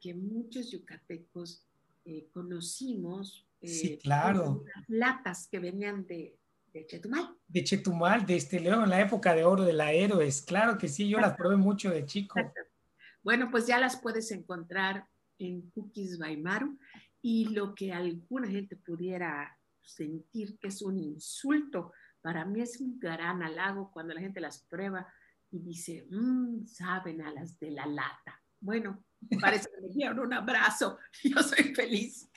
[0.00, 1.62] que muchos yucatecos
[2.06, 3.46] eh, conocimos.
[3.62, 4.64] sí, eh, claro.
[4.64, 6.38] Las latas que venían de,
[6.86, 7.36] Chetumal.
[7.46, 10.40] De Chetumal, de este León, en la época de oro de la Héroes.
[10.40, 12.40] Claro que sí, yo las probé mucho de chico.
[13.22, 15.06] Bueno, pues ya las puedes encontrar
[15.38, 16.78] en Cookies Baimaru
[17.20, 21.92] y lo que alguna gente pudiera sentir que es un insulto
[22.22, 25.06] para mí es un gran halago cuando la gente las prueba
[25.50, 28.40] y dice, mmm, saben a las de la lata.
[28.60, 29.04] Bueno,
[29.40, 32.30] parece que me dieron un abrazo, yo soy feliz.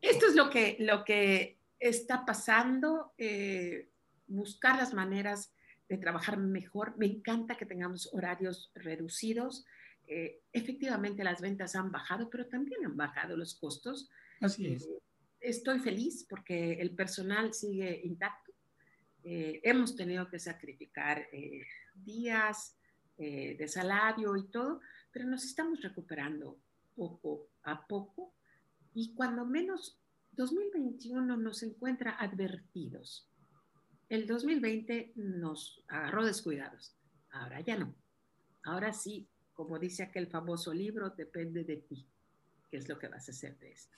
[0.00, 3.90] Esto es lo que, lo que está pasando, eh,
[4.26, 5.52] buscar las maneras
[5.88, 6.96] de trabajar mejor.
[6.96, 9.66] Me encanta que tengamos horarios reducidos.
[10.06, 14.08] Eh, efectivamente, las ventas han bajado, pero también han bajado los costos.
[14.40, 14.84] Así es.
[14.86, 14.98] Eh,
[15.40, 18.49] estoy feliz porque el personal sigue intacto
[19.22, 22.76] eh, hemos tenido que sacrificar eh, días
[23.18, 24.80] eh, de salario y todo,
[25.12, 26.58] pero nos estamos recuperando
[26.96, 28.32] poco a poco
[28.94, 29.98] y cuando menos
[30.32, 33.28] 2021 nos encuentra advertidos.
[34.08, 36.96] El 2020 nos agarró descuidados,
[37.30, 37.94] ahora ya no.
[38.64, 42.06] Ahora sí, como dice aquel famoso libro, depende de ti.
[42.70, 43.96] qué es lo que vas a hacer de esto.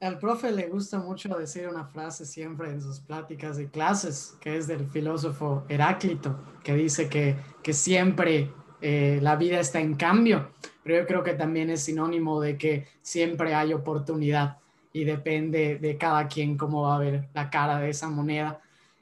[0.00, 4.56] Al profe le gusta mucho decir una frase siempre en sus pláticas y clases, que
[4.56, 7.34] es del filósofo Heráclito, que dice que,
[7.64, 10.52] que siempre eh, la vida está en cambio,
[10.84, 14.58] pero yo creo que también es sinónimo de que siempre hay oportunidad
[14.92, 18.60] y depende de cada quien cómo va a ver la cara de esa moneda.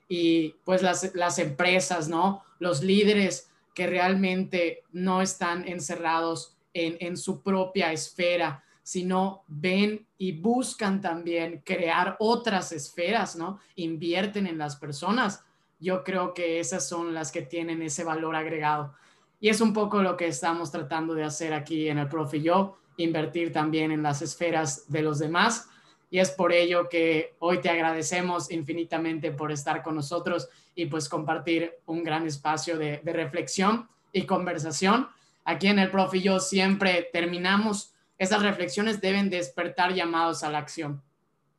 [0.09, 2.43] Y pues las, las empresas, ¿no?
[2.59, 10.31] Los líderes que realmente no están encerrados en, en su propia esfera, sino ven y
[10.31, 13.59] buscan también crear otras esferas, ¿no?
[13.75, 15.45] Invierten en las personas.
[15.81, 18.95] Yo creo que esas son las que tienen ese valor agregado.
[19.41, 22.79] Y es un poco lo que estamos tratando de hacer aquí en el Profe Yo,
[22.97, 25.69] invertir también en las esferas de los demás.
[26.09, 31.09] Y es por ello que hoy te agradecemos infinitamente por estar con nosotros y pues
[31.09, 35.09] compartir un gran espacio de, reflexión y conversación.
[35.45, 41.03] Aquí en el Profe Yo siempre terminamos, esas reflexiones deben despertar llamados a la acción.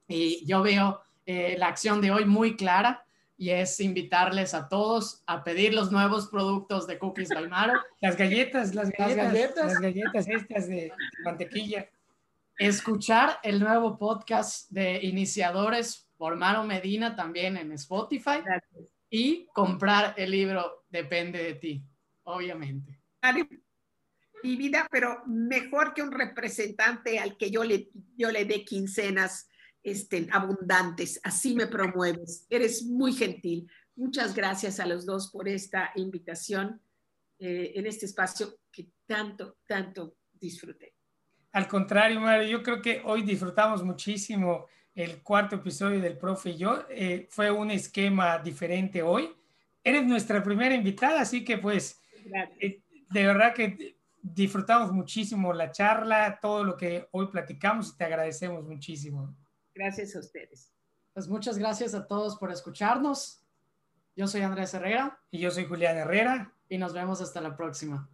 [0.08, 3.04] Y yo veo eh, la acción de hoy muy clara
[3.38, 7.74] y es invitarles a todos a pedir los nuevos productos de Cookies by Maro.
[8.02, 9.66] Las galletas, las galletas, Las galletas.
[9.66, 10.92] las galletas estas de
[11.24, 11.88] mantequilla.
[12.58, 18.92] Escuchar el nuevo podcast de iniciadores por Maro Medina también en Spotify Gracias.
[19.12, 21.84] y comprar el libro Depende de ti,
[22.24, 23.00] obviamente.
[23.22, 23.48] Vale.
[24.44, 29.50] Mi vida, pero mejor que un representante al que yo le, yo le dé quincenas
[29.84, 31.20] este, abundantes.
[31.24, 32.46] Así me promueves.
[32.50, 33.70] Eres muy gentil.
[33.96, 36.82] Muchas gracias a los dos por esta invitación
[37.40, 40.94] eh, en este espacio que tanto, tanto disfruté.
[41.52, 46.58] Al contrario, Mario, yo creo que hoy disfrutamos muchísimo el cuarto episodio del Profe y
[46.58, 46.86] yo.
[46.90, 49.30] Eh, fue un esquema diferente hoy.
[49.84, 52.02] Eres nuestra primera invitada, así que pues
[52.60, 53.97] eh, de verdad que
[54.34, 59.36] disfrutamos muchísimo la charla, todo lo que hoy platicamos y te agradecemos muchísimo.
[59.74, 60.74] Gracias a ustedes.
[61.14, 63.44] Pues muchas gracias a todos por escucharnos.
[64.16, 66.52] Yo soy Andrés Herrera Y yo soy Julián Herrera.
[66.70, 68.10] y nos vemos hasta la próxima.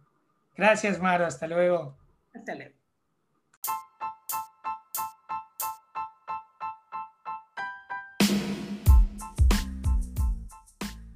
[0.56, 1.26] Gracias, Mario.
[1.26, 1.96] Hasta luego.
[2.34, 2.83] Hasta luego.